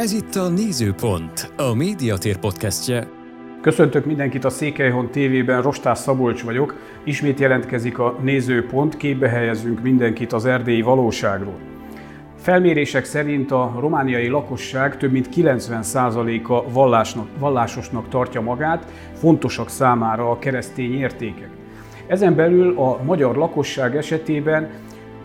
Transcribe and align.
Ez 0.00 0.12
itt 0.12 0.34
a 0.34 0.48
Nézőpont, 0.48 1.52
a 1.56 1.74
Médiatér 1.74 2.36
podcastje. 2.36 3.08
Köszöntök 3.60 4.04
mindenkit 4.04 4.44
a 4.44 4.50
Székelyhon 4.50 5.10
TV-ben, 5.10 5.62
Rostás 5.62 5.98
Szabolcs 5.98 6.42
vagyok. 6.42 6.74
Ismét 7.04 7.40
jelentkezik 7.40 7.98
a 7.98 8.18
Nézőpont, 8.22 8.96
képbe 8.96 9.28
helyezünk 9.28 9.82
mindenkit 9.82 10.32
az 10.32 10.44
erdélyi 10.44 10.82
valóságról. 10.82 11.58
Felmérések 12.36 13.04
szerint 13.04 13.50
a 13.50 13.76
romániai 13.80 14.28
lakosság 14.28 14.96
több 14.96 15.12
mint 15.12 15.28
90%-a 15.36 16.70
vallásosnak 17.38 18.08
tartja 18.08 18.40
magát, 18.40 18.86
fontosak 19.14 19.68
számára 19.68 20.30
a 20.30 20.38
keresztény 20.38 20.94
értékek. 20.94 21.50
Ezen 22.06 22.34
belül 22.34 22.78
a 22.78 23.02
magyar 23.02 23.36
lakosság 23.36 23.96
esetében 23.96 24.70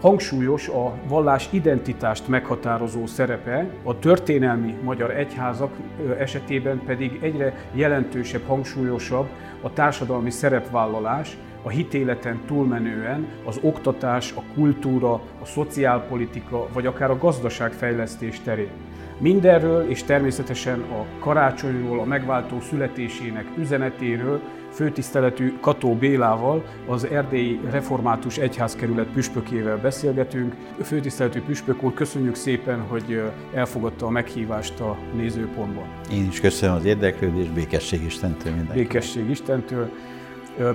Hangsúlyos 0.06 0.68
a 0.68 0.94
vallás 1.08 1.48
identitást 1.52 2.28
meghatározó 2.28 3.06
szerepe, 3.06 3.70
a 3.84 4.00
történelmi 4.00 4.76
magyar 4.84 5.12
egyházak 5.12 5.74
esetében 6.20 6.82
pedig 6.86 7.20
egyre 7.22 7.54
jelentősebb, 7.74 8.46
hangsúlyosabb 8.48 9.28
a 9.62 9.74
társadalmi 9.74 10.30
szerepvállalás, 10.30 11.38
a 11.64 11.70
hitéleten 11.70 12.42
túlmenően 12.48 13.28
az 13.46 13.60
oktatás, 13.62 14.34
a 14.36 14.44
kultúra, 14.54 15.14
a 15.14 15.46
szociálpolitika 15.46 16.68
vagy 16.74 16.86
akár 16.86 17.10
a 17.10 17.18
gazdaságfejlesztés 17.18 18.40
terén. 18.40 18.72
Mindenről 19.18 19.90
és 19.90 20.04
természetesen 20.04 20.80
a 20.80 21.20
karácsonyról, 21.20 22.00
a 22.00 22.06
megváltó 22.06 22.60
születésének 22.60 23.46
üzenetéről 23.58 24.42
főtiszteletű 24.76 25.54
Kató 25.62 25.96
Bélával, 25.96 26.66
az 26.88 27.06
Erdélyi 27.06 27.60
Református 27.70 28.38
Egyházkerület 28.38 29.08
püspökével 29.08 29.78
beszélgetünk. 29.78 30.56
Főtiszteletű 30.84 31.42
püspök 31.42 31.84
úr, 31.84 31.94
köszönjük 31.94 32.36
szépen, 32.36 32.80
hogy 32.80 33.22
elfogadta 33.54 34.06
a 34.06 34.10
meghívást 34.10 34.80
a 34.80 34.98
nézőpontban. 35.16 35.84
Én 36.12 36.28
is 36.28 36.40
köszönöm 36.40 36.76
az 36.76 36.86
érdeklődést, 36.86 37.54
békesség 37.54 38.04
Istentől 38.04 38.54
mindenki. 38.54 38.82
Békesség 38.82 39.30
Istentől. 39.30 39.90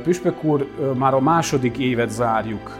Püspök 0.02 0.44
úr, 0.44 0.66
már 0.96 1.14
a 1.14 1.20
második 1.20 1.78
évet 1.78 2.10
zárjuk 2.10 2.78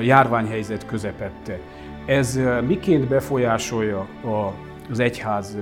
járványhelyzet 0.00 0.86
közepette. 0.86 1.58
Ez 2.06 2.40
miként 2.66 3.08
befolyásolja 3.08 3.98
a 4.24 4.54
az 4.90 4.98
egyház 4.98 5.56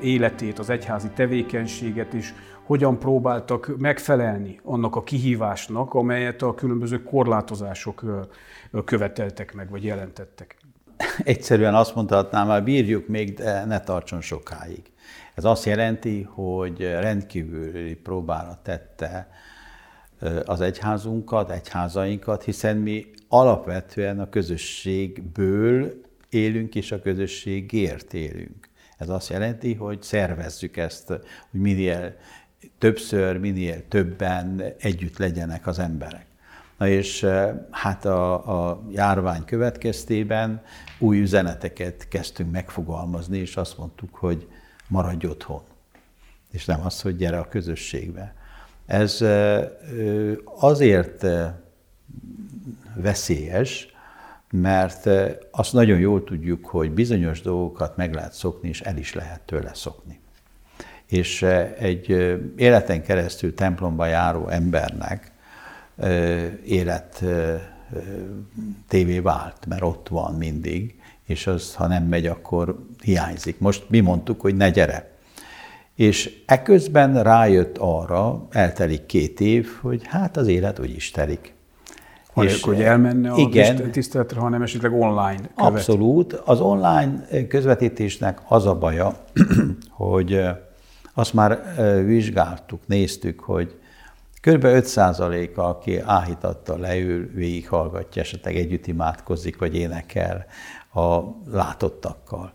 életét, 0.00 0.58
az 0.58 0.70
egyházi 0.70 1.08
tevékenységet 1.14 2.12
is, 2.12 2.34
hogyan 2.70 2.98
próbáltak 2.98 3.76
megfelelni 3.78 4.60
annak 4.64 4.96
a 4.96 5.02
kihívásnak, 5.02 5.94
amelyet 5.94 6.42
a 6.42 6.54
különböző 6.54 7.02
korlátozások 7.02 8.04
követeltek 8.84 9.54
meg, 9.54 9.70
vagy 9.70 9.84
jelentettek. 9.84 10.56
Egyszerűen 11.24 11.74
azt 11.74 11.94
mondhatnám, 11.94 12.48
hogy 12.48 12.62
bírjuk 12.62 13.08
még, 13.08 13.34
de 13.34 13.64
ne 13.64 13.80
tartson 13.80 14.20
sokáig. 14.20 14.82
Ez 15.34 15.44
azt 15.44 15.64
jelenti, 15.64 16.22
hogy 16.22 16.80
rendkívüli 16.80 17.94
próbára 17.94 18.60
tette 18.62 19.30
az 20.44 20.60
egyházunkat, 20.60 21.50
egyházainkat, 21.50 22.42
hiszen 22.42 22.76
mi 22.76 23.06
alapvetően 23.28 24.20
a 24.20 24.28
közösségből 24.28 26.00
élünk, 26.28 26.74
és 26.74 26.92
a 26.92 27.00
közösségért 27.00 28.14
élünk. 28.14 28.68
Ez 29.00 29.08
azt 29.08 29.28
jelenti, 29.28 29.74
hogy 29.74 30.02
szervezzük 30.02 30.76
ezt, 30.76 31.06
hogy 31.06 31.60
minél 31.60 32.14
többször, 32.80 33.36
minél 33.36 33.88
többen 33.88 34.62
együtt 34.78 35.18
legyenek 35.18 35.66
az 35.66 35.78
emberek. 35.78 36.26
Na 36.78 36.88
és 36.88 37.22
eh, 37.22 37.54
hát 37.70 38.04
a, 38.04 38.68
a 38.70 38.82
járvány 38.90 39.44
következtében 39.44 40.62
új 40.98 41.20
üzeneteket 41.20 42.08
kezdtünk 42.08 42.50
megfogalmazni, 42.50 43.38
és 43.38 43.56
azt 43.56 43.78
mondtuk, 43.78 44.14
hogy 44.14 44.48
maradj 44.88 45.26
otthon. 45.26 45.62
És 46.50 46.64
nem 46.64 46.80
az, 46.84 47.00
hogy 47.00 47.16
gyere 47.16 47.38
a 47.38 47.48
közösségbe. 47.48 48.34
Ez 48.86 49.22
eh, 49.22 49.68
azért 50.44 51.24
eh, 51.24 51.52
veszélyes, 52.94 53.88
mert 54.50 55.08
azt 55.50 55.72
nagyon 55.72 55.98
jól 55.98 56.24
tudjuk, 56.24 56.66
hogy 56.66 56.90
bizonyos 56.90 57.40
dolgokat 57.40 57.96
meg 57.96 58.14
lehet 58.14 58.32
szokni, 58.32 58.68
és 58.68 58.80
el 58.80 58.96
is 58.96 59.14
lehet 59.14 59.40
tőle 59.40 59.74
szokni. 59.74 60.19
És 61.10 61.42
egy 61.78 62.08
életen 62.56 63.02
keresztül 63.02 63.54
templomba 63.54 64.06
járó 64.06 64.48
embernek 64.48 65.32
élet 66.64 67.24
tévé 68.88 69.18
vált, 69.18 69.66
mert 69.66 69.82
ott 69.82 70.08
van 70.08 70.34
mindig, 70.34 71.00
és 71.26 71.46
az, 71.46 71.74
ha 71.74 71.86
nem 71.86 72.04
megy, 72.04 72.26
akkor 72.26 72.78
hiányzik. 73.02 73.58
Most 73.58 73.84
mi 73.88 74.00
mondtuk, 74.00 74.40
hogy 74.40 74.56
ne 74.56 74.70
gyere. 74.70 75.10
És 75.94 76.42
eközben 76.46 77.22
rájött 77.22 77.76
arra, 77.78 78.46
eltelik 78.50 79.06
két 79.06 79.40
év, 79.40 79.68
hogy 79.80 80.02
hát 80.04 80.36
az 80.36 80.46
élet 80.46 80.78
úgy 80.78 80.94
is 80.94 81.10
telik. 81.10 81.54
És 82.34 82.62
hogy 82.62 82.82
elmenne 82.82 83.30
a 83.30 83.36
igen, 83.36 83.90
tiszteletre, 83.90 84.40
hanem 84.40 84.62
esetleg 84.62 84.92
online 84.92 85.36
követ. 85.36 85.52
Abszolút. 85.54 86.32
Az 86.32 86.60
online 86.60 87.26
közvetítésnek 87.48 88.40
az 88.48 88.66
a 88.66 88.74
baja, 88.74 89.16
hogy 89.90 90.40
azt 91.14 91.34
már 91.34 91.74
vizsgáltuk, 92.04 92.86
néztük, 92.86 93.40
hogy 93.40 93.78
kb. 94.40 94.64
5%-a, 94.64 95.60
aki 95.60 95.98
áhítattal 95.98 96.78
leül, 96.78 97.30
végighallgatja, 97.34 98.22
esetleg 98.22 98.56
együtt 98.56 98.86
imádkozik, 98.86 99.58
vagy 99.58 99.76
énekel 99.76 100.46
a 100.92 101.20
látottakkal. 101.50 102.52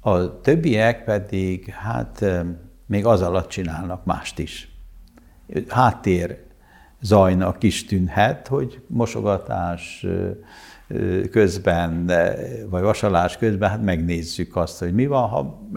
A 0.00 0.40
többiek 0.40 1.04
pedig, 1.04 1.70
hát 1.70 2.24
még 2.86 3.06
az 3.06 3.22
alatt 3.22 3.48
csinálnak 3.48 4.04
mást 4.04 4.38
is. 4.38 4.76
Háttér 5.68 6.38
zajnak 7.00 7.62
is 7.62 7.84
tűnhet, 7.84 8.48
hogy 8.48 8.82
mosogatás 8.86 10.06
közben, 11.30 12.10
vagy 12.70 12.82
vasalás 12.82 13.36
közben, 13.36 13.70
hát 13.70 13.82
megnézzük 13.82 14.56
azt, 14.56 14.78
hogy 14.78 14.94
mi 14.94 15.06
van, 15.06 15.28
ha 15.28 15.68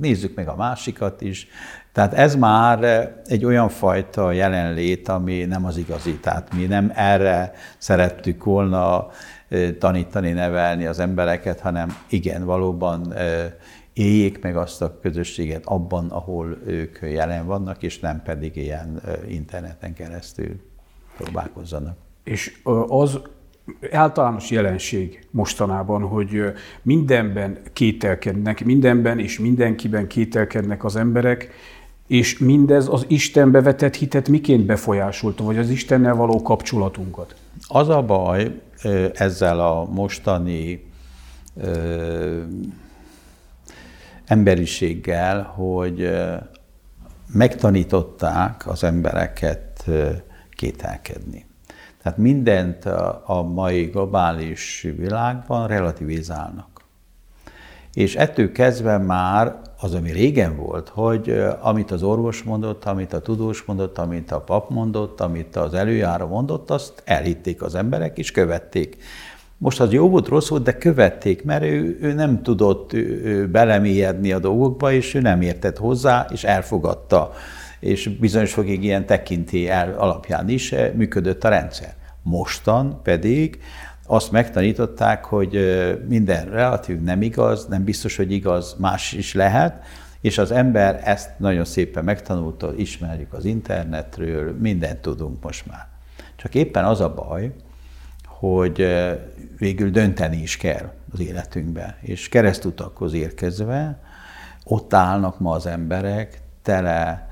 nézzük 0.00 0.34
meg 0.34 0.48
a 0.48 0.56
másikat 0.56 1.20
is. 1.20 1.48
Tehát 1.92 2.14
ez 2.14 2.34
már 2.34 3.10
egy 3.26 3.44
olyan 3.44 3.68
fajta 3.68 4.32
jelenlét, 4.32 5.08
ami 5.08 5.44
nem 5.44 5.64
az 5.64 5.76
igazi. 5.76 6.18
Tehát 6.18 6.54
mi 6.54 6.64
nem 6.64 6.92
erre 6.94 7.52
szerettük 7.78 8.44
volna 8.44 9.08
tanítani, 9.78 10.32
nevelni 10.32 10.86
az 10.86 10.98
embereket, 10.98 11.60
hanem 11.60 11.96
igen, 12.08 12.44
valóban 12.44 13.14
éljék 13.92 14.42
meg 14.42 14.56
azt 14.56 14.82
a 14.82 14.98
közösséget 15.00 15.62
abban, 15.64 16.08
ahol 16.08 16.58
ők 16.66 16.98
jelen 17.00 17.46
vannak, 17.46 17.82
és 17.82 17.98
nem 17.98 18.22
pedig 18.22 18.56
ilyen 18.56 19.00
interneten 19.28 19.94
keresztül 19.94 20.60
próbálkozzanak. 21.16 21.96
És 22.24 22.60
az 22.88 23.20
általános 23.92 24.50
jelenség 24.50 25.26
mostanában, 25.30 26.02
hogy 26.02 26.42
mindenben 26.82 27.58
kételkednek, 27.72 28.64
mindenben 28.64 29.18
és 29.18 29.38
mindenkiben 29.38 30.06
kételkednek 30.06 30.84
az 30.84 30.96
emberek, 30.96 31.50
és 32.06 32.38
mindez 32.38 32.88
az 32.90 33.04
Istenbe 33.08 33.60
vetett 33.60 33.94
hitet 33.94 34.28
miként 34.28 34.66
befolyásolta, 34.66 35.44
vagy 35.44 35.58
az 35.58 35.70
Istennel 35.70 36.14
való 36.14 36.42
kapcsolatunkat? 36.42 37.34
Az 37.68 37.88
a 37.88 38.02
baj 38.02 38.60
ezzel 39.14 39.60
a 39.60 39.84
mostani 39.84 40.86
ö, 41.56 42.42
emberiséggel, 44.24 45.42
hogy 45.42 46.10
megtanították 47.32 48.66
az 48.66 48.84
embereket 48.84 49.90
kételkedni. 50.50 51.47
Tehát 52.08 52.22
mindent 52.22 52.84
a 53.24 53.42
mai 53.54 53.84
globális 53.84 54.86
világban 54.96 55.66
relativizálnak. 55.66 56.68
És 57.94 58.16
ettől 58.16 58.52
kezdve 58.52 58.98
már 58.98 59.56
az, 59.80 59.94
ami 59.94 60.12
régen 60.12 60.56
volt, 60.56 60.88
hogy 60.88 61.42
amit 61.60 61.90
az 61.90 62.02
orvos 62.02 62.42
mondott, 62.42 62.84
amit 62.84 63.12
a 63.12 63.20
tudós 63.20 63.62
mondott, 63.62 63.98
amit 63.98 64.30
a 64.30 64.40
pap 64.40 64.70
mondott, 64.70 65.20
amit 65.20 65.56
az 65.56 65.74
előjáró 65.74 66.26
mondott, 66.26 66.70
azt 66.70 67.02
elhitték 67.04 67.62
az 67.62 67.74
emberek, 67.74 68.18
és 68.18 68.30
követték. 68.30 68.96
Most 69.58 69.80
az 69.80 69.92
jó 69.92 70.08
volt, 70.08 70.28
rossz 70.28 70.48
volt, 70.48 70.62
de 70.62 70.78
követték, 70.78 71.44
mert 71.44 71.62
ő, 71.62 71.98
ő 72.00 72.12
nem 72.12 72.42
tudott 72.42 72.96
belemélyedni 73.50 74.32
a 74.32 74.38
dolgokba, 74.38 74.92
és 74.92 75.14
ő 75.14 75.20
nem 75.20 75.40
értett 75.40 75.78
hozzá, 75.78 76.26
és 76.32 76.44
elfogadta. 76.44 77.32
És 77.80 78.08
bizonyos 78.08 78.52
fokig 78.52 78.84
ilyen 78.84 79.06
tekintély 79.06 79.70
alapján 79.96 80.48
is 80.48 80.74
működött 80.94 81.44
a 81.44 81.48
rendszer. 81.48 81.96
Mostan 82.28 83.02
pedig 83.02 83.60
azt 84.06 84.30
megtanították, 84.30 85.24
hogy 85.24 85.58
minden 86.08 86.44
relatív 86.44 87.00
nem 87.00 87.22
igaz, 87.22 87.66
nem 87.66 87.84
biztos, 87.84 88.16
hogy 88.16 88.32
igaz, 88.32 88.76
más 88.78 89.12
is 89.12 89.34
lehet, 89.34 89.84
és 90.20 90.38
az 90.38 90.50
ember 90.50 91.00
ezt 91.04 91.38
nagyon 91.38 91.64
szépen 91.64 92.04
megtanulta, 92.04 92.74
ismerjük 92.76 93.32
az 93.32 93.44
internetről, 93.44 94.56
mindent 94.58 94.98
tudunk 94.98 95.42
most 95.42 95.66
már. 95.66 95.86
Csak 96.36 96.54
éppen 96.54 96.84
az 96.84 97.00
a 97.00 97.14
baj, 97.14 97.54
hogy 98.26 98.86
végül 99.58 99.90
dönteni 99.90 100.36
is 100.36 100.56
kell 100.56 100.92
az 101.12 101.20
életünkbe, 101.20 101.98
és 102.00 102.28
keresztutakhoz 102.28 103.12
érkezve 103.12 104.00
ott 104.64 104.94
állnak 104.94 105.40
ma 105.40 105.52
az 105.52 105.66
emberek, 105.66 106.40
tele 106.62 107.28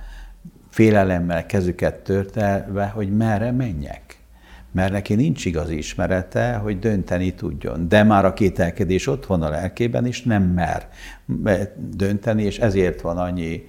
félelemmel 0.70 1.46
kezüket 1.46 1.94
törtelve, 1.94 2.86
hogy 2.86 3.16
merre 3.16 3.50
menjek. 3.50 4.15
Mert 4.76 4.92
neki 4.92 5.14
nincs 5.14 5.44
igazi 5.44 5.76
ismerete, 5.76 6.54
hogy 6.54 6.78
dönteni 6.78 7.34
tudjon. 7.34 7.88
De 7.88 8.02
már 8.02 8.24
a 8.24 8.32
kételkedés 8.32 9.06
ott 9.06 9.26
van 9.26 9.42
a 9.42 9.48
lelkében, 9.48 10.06
és 10.06 10.22
nem 10.22 10.42
mer 10.42 10.88
dönteni, 11.76 12.42
és 12.42 12.58
ezért 12.58 13.00
van 13.00 13.18
annyi 13.18 13.64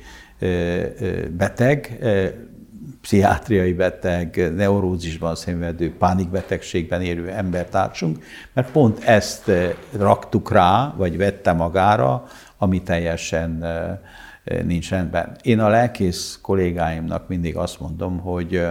beteg, 1.37 1.99
pszichiátriai 3.01 3.73
beteg, 3.73 4.53
neurózisban 4.55 5.35
szenvedő, 5.35 5.93
pánikbetegségben 5.97 7.01
élő 7.01 7.29
embertársunk, 7.29 8.23
mert 8.53 8.71
pont 8.71 9.03
ezt 9.03 9.51
raktuk 9.97 10.51
rá, 10.51 10.93
vagy 10.97 11.17
vette 11.17 11.53
magára, 11.53 12.25
ami 12.57 12.81
teljesen 12.81 13.65
nincs 14.63 14.89
rendben. 14.89 15.35
Én 15.41 15.59
a 15.59 15.67
lelkész 15.67 16.39
kollégáimnak 16.41 17.27
mindig 17.27 17.55
azt 17.55 17.79
mondom, 17.79 18.19
hogy 18.19 18.67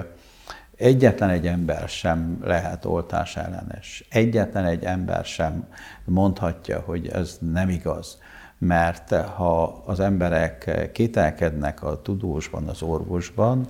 egyetlen 0.76 1.28
egy 1.28 1.46
ember 1.46 1.88
sem 1.88 2.38
lehet 2.42 2.84
oltás 2.84 3.36
ellenes. 3.36 4.04
Egyetlen 4.10 4.64
egy 4.64 4.84
ember 4.84 5.24
sem 5.24 5.68
mondhatja, 6.04 6.80
hogy 6.80 7.08
ez 7.08 7.38
nem 7.52 7.68
igaz. 7.68 8.18
Mert 8.58 9.14
ha 9.14 9.62
az 9.62 10.00
emberek 10.00 10.88
kételkednek 10.92 11.82
a 11.82 12.02
tudósban, 12.02 12.68
az 12.68 12.82
orvosban, 12.82 13.68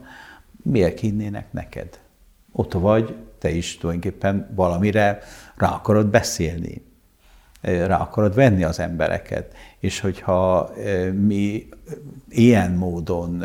miért 0.62 1.00
hinnének 1.00 1.52
neked? 1.52 2.00
Ott 2.52 2.72
vagy, 2.72 3.16
te 3.38 3.50
is 3.50 3.78
tulajdonképpen 3.78 4.48
valamire 4.54 5.18
rá 5.56 5.68
akarod 5.68 6.06
beszélni, 6.06 6.85
rá 7.66 7.96
akarod 7.96 8.34
venni 8.34 8.64
az 8.64 8.80
embereket. 8.80 9.54
És 9.78 10.00
hogyha 10.00 10.70
mi 11.26 11.68
ilyen 12.28 12.72
módon 12.72 13.44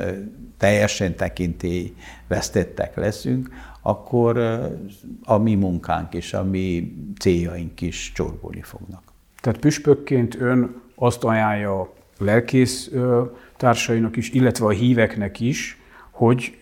teljesen 0.57 1.15
tekintély 1.15 1.93
vesztettek 2.27 2.95
leszünk, 2.95 3.49
akkor 3.81 4.37
a 5.23 5.37
mi 5.37 5.55
munkánk 5.55 6.13
és 6.13 6.33
a 6.33 6.43
mi 6.43 6.93
céljaink 7.19 7.81
is 7.81 8.11
csorbolni 8.15 8.61
fognak. 8.61 9.03
Tehát 9.41 9.59
püspökként 9.59 10.35
ön 10.39 10.81
azt 10.95 11.23
ajánlja 11.23 11.79
a 11.79 11.93
lelkész 12.17 12.91
társainak 13.57 14.17
is, 14.17 14.29
illetve 14.29 14.65
a 14.65 14.69
híveknek 14.69 15.39
is, 15.39 15.77
hogy 16.11 16.57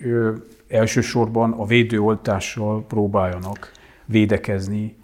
elsősorban 0.67 1.51
a 1.51 1.65
védőoltással 1.65 2.85
próbáljanak 2.85 3.71
védekezni. 4.05 4.95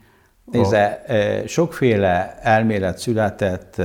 Nézze, 0.56 1.04
sokféle 1.48 2.38
elmélet 2.42 2.98
született, 2.98 3.82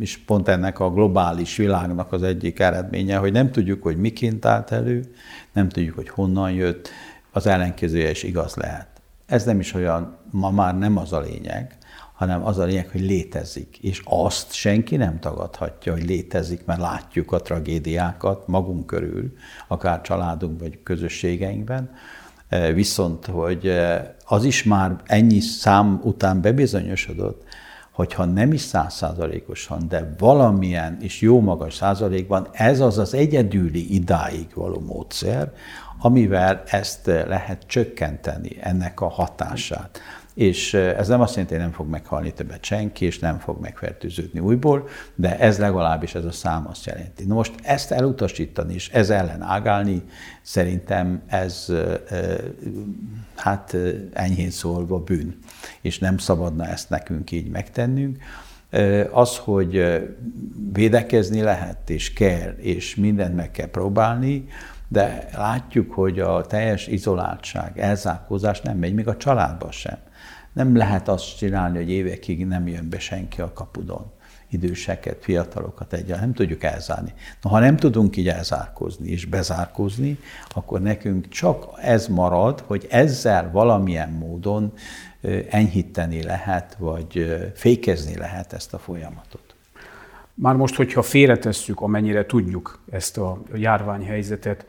és 0.00 0.18
pont 0.18 0.48
ennek 0.48 0.80
a 0.80 0.90
globális 0.90 1.56
világnak 1.56 2.12
az 2.12 2.22
egyik 2.22 2.58
eredménye, 2.58 3.16
hogy 3.16 3.32
nem 3.32 3.50
tudjuk, 3.50 3.82
hogy 3.82 3.96
miként 3.96 4.44
állt 4.44 4.70
elő, 4.70 5.04
nem 5.52 5.68
tudjuk, 5.68 5.94
hogy 5.94 6.08
honnan 6.08 6.52
jött, 6.52 6.88
az 7.30 7.46
ellenkezője 7.46 8.10
is 8.10 8.22
igaz 8.22 8.54
lehet. 8.54 8.86
Ez 9.26 9.44
nem 9.44 9.60
is 9.60 9.74
olyan, 9.74 10.16
ma 10.30 10.50
már 10.50 10.78
nem 10.78 10.96
az 10.96 11.12
a 11.12 11.20
lényeg, 11.20 11.76
hanem 12.12 12.44
az 12.44 12.58
a 12.58 12.64
lényeg, 12.64 12.88
hogy 12.88 13.00
létezik. 13.00 13.78
És 13.78 14.02
azt 14.04 14.52
senki 14.52 14.96
nem 14.96 15.18
tagadhatja, 15.20 15.92
hogy 15.92 16.04
létezik, 16.04 16.64
mert 16.64 16.80
látjuk 16.80 17.32
a 17.32 17.40
tragédiákat 17.40 18.46
magunk 18.46 18.86
körül, 18.86 19.32
akár 19.68 20.00
családunk 20.00 20.60
vagy 20.60 20.82
közösségeinkben. 20.82 21.90
E, 22.52 22.72
viszont, 22.72 23.26
hogy 23.26 23.66
e, 23.66 24.14
az 24.24 24.44
is 24.44 24.62
már 24.62 24.96
ennyi 25.06 25.40
szám 25.40 26.00
után 26.04 26.40
bebizonyosodott, 26.40 27.44
hogyha 27.92 28.24
nem 28.24 28.52
is 28.52 28.60
százszázalékosan, 28.60 29.88
de 29.88 30.14
valamilyen 30.18 30.98
is 31.00 31.20
jó 31.20 31.40
magas 31.40 31.74
százalékban, 31.74 32.48
ez 32.52 32.80
az 32.80 32.98
az 32.98 33.14
egyedüli 33.14 33.94
idáig 33.94 34.46
való 34.54 34.80
módszer, 34.80 35.52
amivel 35.98 36.62
ezt 36.66 37.06
lehet 37.06 37.62
csökkenteni, 37.66 38.56
ennek 38.60 39.00
a 39.00 39.08
hatását. 39.08 40.00
És 40.34 40.74
ez 40.74 41.08
nem 41.08 41.20
azt 41.20 41.34
jelenti, 41.34 41.54
hogy 41.54 41.62
nem 41.62 41.72
fog 41.72 41.88
meghalni 41.88 42.32
többet 42.32 42.64
senki, 42.64 43.04
és 43.04 43.18
nem 43.18 43.38
fog 43.38 43.60
megfertőződni 43.60 44.40
újból, 44.40 44.88
de 45.14 45.38
ez 45.38 45.58
legalábbis 45.58 46.14
ez 46.14 46.24
a 46.24 46.32
szám 46.32 46.66
azt 46.68 46.86
jelenti. 46.86 47.24
Na 47.24 47.34
most 47.34 47.54
ezt 47.62 47.90
elutasítani 47.90 48.74
és 48.74 48.88
ez 48.88 49.10
ellen 49.10 49.42
ágálni, 49.42 50.02
szerintem 50.42 51.22
ez 51.26 51.72
hát 53.36 53.76
enyhén 54.12 54.50
szólva 54.50 54.98
bűn, 54.98 55.38
és 55.80 55.98
nem 55.98 56.18
szabadna 56.18 56.66
ezt 56.66 56.90
nekünk 56.90 57.30
így 57.30 57.50
megtennünk. 57.50 58.18
Az, 59.10 59.36
hogy 59.36 60.00
védekezni 60.72 61.42
lehet, 61.42 61.90
és 61.90 62.12
kell, 62.12 62.54
és 62.56 62.94
mindent 62.94 63.36
meg 63.36 63.50
kell 63.50 63.70
próbálni, 63.70 64.48
de 64.88 65.28
látjuk, 65.36 65.92
hogy 65.92 66.20
a 66.20 66.46
teljes 66.46 66.86
izoláltság, 66.86 67.78
elzárkózás 67.78 68.60
nem 68.60 68.78
megy, 68.78 68.94
még 68.94 69.08
a 69.08 69.16
családba 69.16 69.70
sem. 69.70 69.98
Nem 70.52 70.76
lehet 70.76 71.08
azt 71.08 71.36
csinálni, 71.36 71.76
hogy 71.76 71.90
évekig 71.90 72.46
nem 72.46 72.68
jön 72.68 72.88
be 72.88 72.98
senki 72.98 73.40
a 73.40 73.52
kapudon. 73.52 74.10
Időseket, 74.50 75.16
fiatalokat 75.20 75.92
egyáltalán 75.92 76.20
nem 76.20 76.32
tudjuk 76.32 76.62
elzárni. 76.62 77.12
Na, 77.42 77.50
ha 77.50 77.58
nem 77.58 77.76
tudunk 77.76 78.16
így 78.16 78.28
elzárkózni 78.28 79.08
és 79.08 79.24
bezárkózni, 79.24 80.18
akkor 80.48 80.80
nekünk 80.80 81.28
csak 81.28 81.66
ez 81.80 82.06
marad, 82.06 82.60
hogy 82.66 82.86
ezzel 82.90 83.50
valamilyen 83.50 84.10
módon 84.10 84.72
enyhíteni 85.50 86.22
lehet, 86.22 86.76
vagy 86.78 87.40
fékezni 87.54 88.16
lehet 88.16 88.52
ezt 88.52 88.74
a 88.74 88.78
folyamatot. 88.78 89.54
Már 90.34 90.54
most, 90.54 90.74
hogyha 90.74 91.02
félretesszük, 91.02 91.80
amennyire 91.80 92.26
tudjuk 92.26 92.82
ezt 92.90 93.18
a 93.18 93.42
járványhelyzetet, 93.54 94.66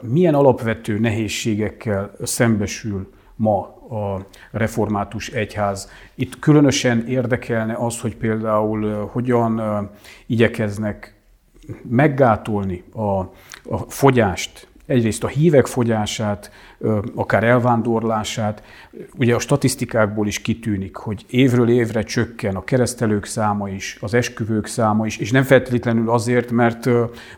milyen 0.00 0.34
alapvető 0.34 0.98
nehézségekkel 0.98 2.12
szembesül 2.22 3.12
ma 3.38 3.58
a 3.90 4.26
református 4.50 5.28
egyház. 5.28 5.90
Itt 6.14 6.38
különösen 6.38 7.06
érdekelne 7.06 7.74
az, 7.74 8.00
hogy 8.00 8.16
például 8.16 9.08
hogyan 9.12 9.90
igyekeznek 10.26 11.14
meggátolni 11.82 12.84
a, 12.92 13.18
a 13.64 13.78
fogyást 13.88 14.68
egyrészt 14.88 15.24
a 15.24 15.28
hívek 15.28 15.66
fogyását, 15.66 16.50
akár 17.14 17.44
elvándorlását. 17.44 18.62
Ugye 19.18 19.34
a 19.34 19.38
statisztikákból 19.38 20.26
is 20.26 20.40
kitűnik, 20.40 20.96
hogy 20.96 21.24
évről 21.30 21.68
évre 21.68 22.02
csökken 22.02 22.56
a 22.56 22.64
keresztelők 22.64 23.24
száma 23.24 23.68
is, 23.68 23.98
az 24.00 24.14
esküvők 24.14 24.66
száma 24.66 25.06
is, 25.06 25.16
és 25.16 25.30
nem 25.30 25.42
feltétlenül 25.42 26.10
azért, 26.10 26.50
mert 26.50 26.88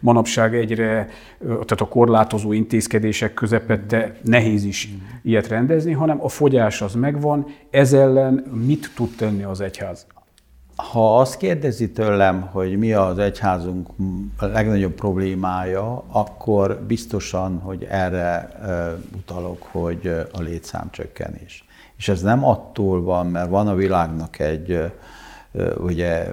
manapság 0.00 0.54
egyre, 0.54 1.08
tehát 1.40 1.80
a 1.80 1.88
korlátozó 1.88 2.52
intézkedések 2.52 3.34
közepette 3.34 4.16
nehéz 4.22 4.64
is 4.64 4.88
ilyet 5.22 5.48
rendezni, 5.48 5.92
hanem 5.92 6.22
a 6.24 6.28
fogyás 6.28 6.82
az 6.82 6.94
megvan, 6.94 7.46
ez 7.70 7.92
ellen 7.92 8.44
mit 8.66 8.90
tud 8.94 9.16
tenni 9.16 9.42
az 9.42 9.60
egyház? 9.60 10.06
Ha 10.80 11.18
azt 11.18 11.36
kérdezi 11.36 11.90
tőlem, 11.90 12.40
hogy 12.40 12.78
mi 12.78 12.92
az 12.92 13.18
egyházunk 13.18 13.88
legnagyobb 14.38 14.92
problémája, 14.92 16.04
akkor 16.08 16.80
biztosan, 16.86 17.58
hogy 17.58 17.86
erre 17.90 18.48
utalok, 19.16 19.62
hogy 19.62 20.26
a 20.32 20.40
létszámcsökkenés. 20.40 21.64
És 21.96 22.08
ez 22.08 22.22
nem 22.22 22.44
attól 22.44 23.02
van, 23.02 23.26
mert 23.26 23.48
van 23.48 23.68
a 23.68 23.74
világnak 23.74 24.38
egy 24.38 24.92
ugye 25.78 26.32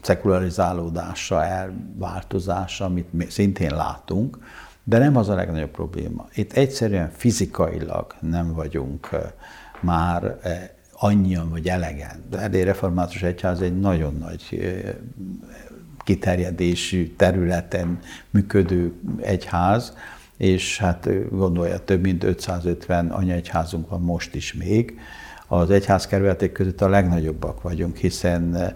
szekularizálódása, 0.00 1.44
elváltozása, 1.44 2.84
amit 2.84 3.30
szintén 3.30 3.74
látunk, 3.74 4.38
de 4.84 4.98
nem 4.98 5.16
az 5.16 5.28
a 5.28 5.34
legnagyobb 5.34 5.70
probléma. 5.70 6.28
Itt 6.34 6.52
egyszerűen 6.52 7.10
fizikailag 7.10 8.14
nem 8.20 8.54
vagyunk 8.54 9.08
már 9.80 10.38
annyian 11.02 11.50
vagy 11.50 11.68
elegen. 11.68 12.24
De 12.30 12.38
Erdély 12.38 12.62
Református 12.62 13.22
Egyház 13.22 13.60
egy 13.60 13.80
nagyon 13.80 14.16
nagy 14.18 14.72
kiterjedésű 16.04 17.14
területen 17.16 17.98
működő 18.30 18.92
egyház, 19.20 19.96
és 20.36 20.78
hát 20.78 21.08
gondolja, 21.30 21.78
több 21.78 22.02
mint 22.02 22.24
550 22.24 23.10
anyaegyházunk 23.10 23.88
van 23.88 24.00
most 24.00 24.34
is 24.34 24.52
még. 24.54 24.98
Az 25.46 25.70
egyházkerületek 25.70 26.52
között 26.52 26.80
a 26.80 26.88
legnagyobbak 26.88 27.62
vagyunk, 27.62 27.96
hiszen 27.96 28.74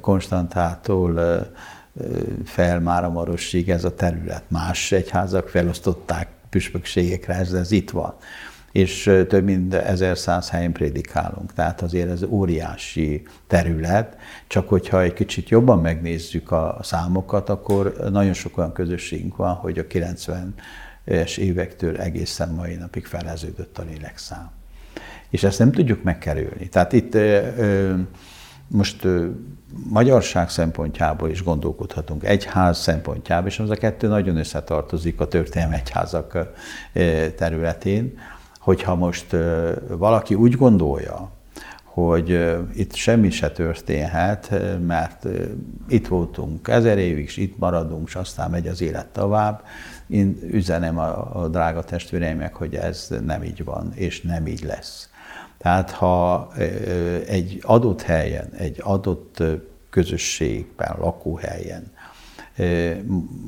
Konstantától 0.00 1.20
fel 2.44 2.80
Máramarosig 2.80 3.70
ez 3.70 3.84
a 3.84 3.94
terület. 3.94 4.42
Más 4.48 4.92
egyházak 4.92 5.48
felosztották 5.48 6.28
püspökségekre, 6.50 7.34
ez, 7.34 7.52
ez 7.52 7.70
itt 7.70 7.90
van 7.90 8.14
és 8.76 9.02
több 9.28 9.44
mint 9.44 9.74
1100 9.74 10.50
helyen 10.50 10.72
prédikálunk. 10.72 11.52
Tehát 11.52 11.82
azért 11.82 12.10
ez 12.10 12.22
óriási 12.22 13.22
terület, 13.46 14.16
csak 14.46 14.68
hogyha 14.68 15.02
egy 15.02 15.12
kicsit 15.12 15.48
jobban 15.48 15.80
megnézzük 15.80 16.50
a 16.50 16.78
számokat, 16.82 17.48
akkor 17.48 17.94
nagyon 18.10 18.32
sok 18.32 18.58
olyan 18.58 18.72
közösségünk 18.72 19.36
van, 19.36 19.54
hogy 19.54 19.78
a 19.78 19.86
90-es 19.86 21.36
évektől 21.36 21.96
egészen 21.96 22.48
mai 22.48 22.74
napig 22.74 23.06
feleződött 23.06 23.78
a 23.78 23.84
lélekszám. 23.90 24.50
És 25.30 25.42
ezt 25.42 25.58
nem 25.58 25.72
tudjuk 25.72 26.02
megkerülni. 26.02 26.68
Tehát 26.68 26.92
itt 26.92 27.16
most 28.68 29.06
magyarság 29.88 30.50
szempontjából 30.50 31.30
is 31.30 31.42
gondolkodhatunk, 31.42 32.24
egyház 32.24 32.78
szempontjából, 32.78 33.48
és 33.48 33.58
az 33.58 33.70
a 33.70 33.76
kettő 33.76 34.08
nagyon 34.08 34.36
összetartozik 34.36 35.20
a 35.20 35.28
történelmi 35.28 35.74
egyházak 35.74 36.52
területén, 37.36 38.18
hogyha 38.66 38.94
most 38.94 39.36
valaki 39.88 40.34
úgy 40.34 40.56
gondolja, 40.56 41.30
hogy 41.84 42.56
itt 42.74 42.94
semmi 42.94 43.30
se 43.30 43.50
történhet, 43.50 44.52
mert 44.86 45.26
itt 45.88 46.06
voltunk 46.06 46.68
ezer 46.68 46.98
évig, 46.98 47.24
és 47.24 47.36
itt 47.36 47.58
maradunk, 47.58 48.08
és 48.08 48.14
aztán 48.14 48.50
megy 48.50 48.68
az 48.68 48.80
élet 48.80 49.06
tovább. 49.06 49.62
Én 50.06 50.38
üzenem 50.50 50.98
a, 50.98 51.42
a 51.42 51.48
drága 51.48 51.82
testvéreimnek, 51.82 52.54
hogy 52.54 52.74
ez 52.74 53.14
nem 53.24 53.42
így 53.42 53.64
van, 53.64 53.92
és 53.94 54.20
nem 54.20 54.46
így 54.46 54.62
lesz. 54.62 55.10
Tehát 55.58 55.90
ha 55.90 56.48
egy 57.26 57.58
adott 57.62 58.02
helyen, 58.02 58.48
egy 58.56 58.80
adott 58.82 59.42
közösségben, 59.90 60.96
lakóhelyen 60.98 61.92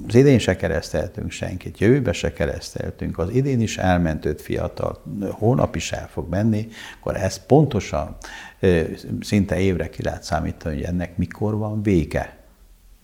az 0.06 0.14
idén 0.14 0.38
se 0.38 0.56
kereszteltünk 0.56 1.30
senkit, 1.30 1.78
jövőbe 1.78 2.12
se 2.12 2.32
kereszteltünk, 2.32 3.18
az 3.18 3.30
idén 3.30 3.60
is 3.60 3.78
elment 3.78 4.24
öt 4.24 4.40
fiatal, 4.40 5.02
holnap 5.30 5.76
is 5.76 5.92
el 5.92 6.08
fog 6.08 6.28
menni, 6.28 6.68
akkor 7.00 7.16
ez 7.16 7.46
pontosan 7.46 8.16
szinte 9.20 9.58
évre 9.58 9.88
ki 9.88 10.02
lehet 10.02 10.22
számítani, 10.22 10.74
hogy 10.74 10.84
ennek 10.84 11.16
mikor 11.16 11.56
van 11.56 11.82
vége. 11.82 12.36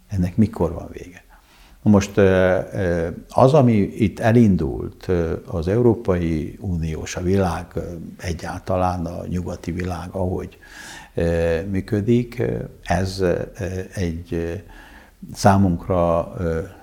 Ennek 0.09 0.37
mikor 0.37 0.73
van 0.73 0.89
vége. 0.93 1.25
Most 1.83 2.19
az, 3.29 3.55
ami 3.55 3.73
itt 3.77 4.19
elindult, 4.19 5.11
az 5.47 5.69
Európai 5.69 6.59
Uniós, 6.61 7.17
a 7.17 7.23
világ 7.23 7.67
egyáltalán, 8.19 9.07
a 9.07 9.27
nyugati 9.27 9.73
világ, 9.73 10.09
ahogy 10.11 10.59
működik, 11.71 12.43
ez 12.83 13.23
egy 13.95 14.63
számunkra 15.33 16.33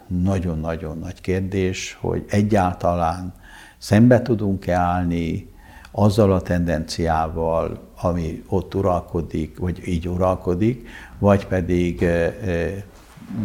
nagyon-nagyon 0.07 0.97
nagy 0.97 1.21
kérdés, 1.21 1.97
hogy 2.01 2.25
egyáltalán 2.29 3.33
szembe 3.77 4.21
tudunk-e 4.21 4.75
állni 4.75 5.49
azzal 5.91 6.33
a 6.33 6.41
tendenciával, 6.41 7.89
ami 8.01 8.43
ott 8.47 8.75
uralkodik, 8.75 9.57
vagy 9.57 9.87
így 9.87 10.07
uralkodik, 10.07 10.87
vagy 11.19 11.47
pedig 11.47 12.05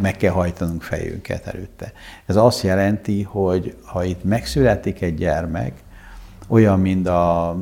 meg 0.00 0.16
kell 0.16 0.32
hajtanunk 0.32 0.82
fejünket 0.82 1.46
előtte. 1.46 1.92
Ez 2.26 2.36
azt 2.36 2.62
jelenti, 2.62 3.22
hogy 3.22 3.76
ha 3.84 4.04
itt 4.04 4.24
megszületik 4.24 5.00
egy 5.00 5.14
gyermek, 5.14 5.84
olyan, 6.48 6.80
mint 6.80 7.08
a 7.08 7.56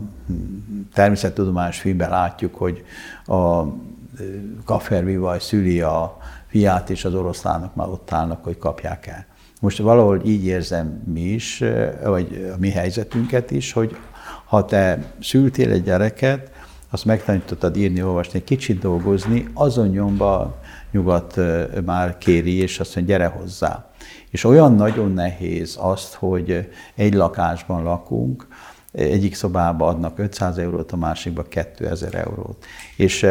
természettudományos 0.92 1.78
filmben 1.80 2.10
látjuk, 2.10 2.54
hogy 2.54 2.84
a 3.26 3.62
Kaffervivaj 4.64 5.40
szüli 5.40 5.80
a 5.80 6.18
fiát, 6.54 6.90
és 6.90 7.04
az 7.04 7.14
oroszlánok 7.14 7.74
már 7.74 7.88
ott 7.88 8.12
állnak, 8.12 8.44
hogy 8.44 8.58
kapják 8.58 9.06
el. 9.06 9.26
Most 9.60 9.78
valahol 9.78 10.20
így 10.24 10.44
érzem 10.44 11.02
mi 11.06 11.20
is, 11.20 11.62
vagy 12.04 12.50
a 12.54 12.58
mi 12.58 12.70
helyzetünket 12.70 13.50
is, 13.50 13.72
hogy 13.72 13.96
ha 14.44 14.64
te 14.64 15.12
szültél 15.20 15.70
egy 15.70 15.82
gyereket, 15.82 16.50
azt 16.90 17.04
megtanítottad 17.04 17.76
írni, 17.76 18.02
olvasni, 18.02 18.44
kicsit 18.44 18.78
dolgozni, 18.78 19.48
azon 19.54 19.88
nyomba 19.88 20.60
nyugat 20.90 21.40
már 21.84 22.18
kéri, 22.18 22.54
és 22.54 22.80
azt 22.80 22.94
mondja, 22.94 23.16
gyere 23.16 23.28
hozzá. 23.28 23.90
És 24.30 24.44
olyan 24.44 24.74
nagyon 24.74 25.12
nehéz 25.12 25.76
azt, 25.80 26.14
hogy 26.14 26.70
egy 26.94 27.14
lakásban 27.14 27.82
lakunk, 27.82 28.46
egyik 28.92 29.34
szobába 29.34 29.86
adnak 29.86 30.18
500 30.18 30.58
eurót, 30.58 30.92
a 30.92 30.96
másikba 30.96 31.42
2000 31.42 32.14
eurót. 32.14 32.64
És 32.96 33.26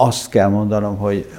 azt 0.00 0.28
kell 0.28 0.48
mondanom, 0.48 0.96
hogy 0.96 1.30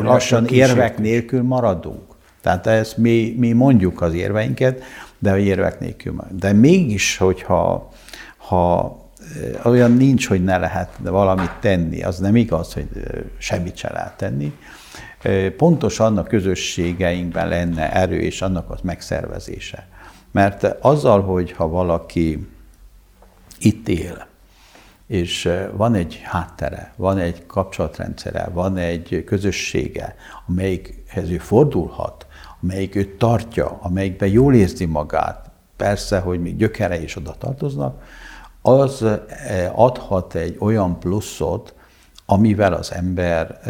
lassan 0.00 0.46
érvek 0.46 0.98
nélkül 0.98 1.42
maradunk. 1.42 2.02
Tehát 2.40 2.66
ezt 2.66 2.96
mi, 2.96 3.34
mi 3.38 3.52
mondjuk 3.52 4.00
az 4.00 4.14
érveinket, 4.14 4.82
de 5.18 5.38
érvek 5.38 5.80
nélkül. 5.80 6.24
De 6.30 6.52
mégis, 6.52 7.16
hogyha 7.16 7.92
ha 8.36 8.98
olyan 9.64 9.92
nincs, 9.92 10.28
hogy 10.28 10.44
ne 10.44 10.58
lehet 10.58 10.90
valamit 11.02 11.52
tenni, 11.60 12.02
az 12.02 12.18
nem 12.18 12.36
igaz, 12.36 12.72
hogy 12.72 12.88
semmit 13.38 13.76
se 13.76 13.92
lehet 13.92 14.16
tenni. 14.16 14.52
Pontos 15.56 16.00
annak 16.00 16.28
közösségeinkben 16.28 17.48
lenne 17.48 17.92
erő, 17.92 18.20
és 18.20 18.42
annak 18.42 18.70
az 18.70 18.80
megszervezése. 18.82 19.86
Mert 20.30 20.64
azzal, 20.80 21.22
hogy 21.22 21.52
ha 21.52 21.68
valaki 21.68 22.48
itt 23.58 23.88
él, 23.88 24.26
és 25.06 25.50
van 25.76 25.94
egy 25.94 26.20
háttere, 26.24 26.92
van 26.96 27.18
egy 27.18 27.46
kapcsolatrendszere, 27.46 28.48
van 28.52 28.76
egy 28.76 29.22
közössége, 29.26 30.16
amelyikhez 30.46 31.30
ő 31.30 31.38
fordulhat, 31.38 32.26
amelyik 32.62 32.94
őt 32.94 33.18
tartja, 33.18 33.78
amelyikben 33.80 34.28
jól 34.28 34.54
érzi 34.54 34.84
magát, 34.84 35.50
persze, 35.76 36.18
hogy 36.18 36.40
még 36.40 36.56
gyökere 36.56 37.02
is 37.02 37.16
oda 37.16 37.34
tartoznak, 37.38 38.02
az 38.62 39.04
adhat 39.72 40.34
egy 40.34 40.56
olyan 40.58 40.98
pluszot, 40.98 41.74
amivel 42.26 42.72
az 42.72 42.92
ember 42.92 43.60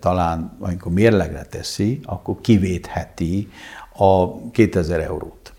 talán, 0.00 0.56
amikor 0.60 0.92
mérlegre 0.92 1.42
teszi, 1.42 2.00
akkor 2.04 2.40
kivétheti 2.40 3.48
a 3.96 4.40
2000 4.50 5.00
eurót. 5.00 5.52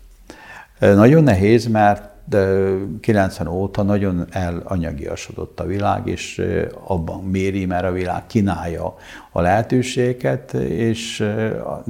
Nagyon 0.78 1.22
nehéz, 1.22 1.66
mert 1.66 2.13
de 2.24 2.72
90 3.00 3.46
óta 3.46 3.82
nagyon 3.82 4.26
elanyagiasodott 4.30 5.60
a 5.60 5.66
világ, 5.66 6.06
és 6.06 6.42
abban 6.84 7.24
méri, 7.24 7.66
mert 7.66 7.84
a 7.84 7.92
világ 7.92 8.26
kínálja 8.26 8.96
a 9.32 9.40
lehetőségeket, 9.40 10.52
és 10.54 11.28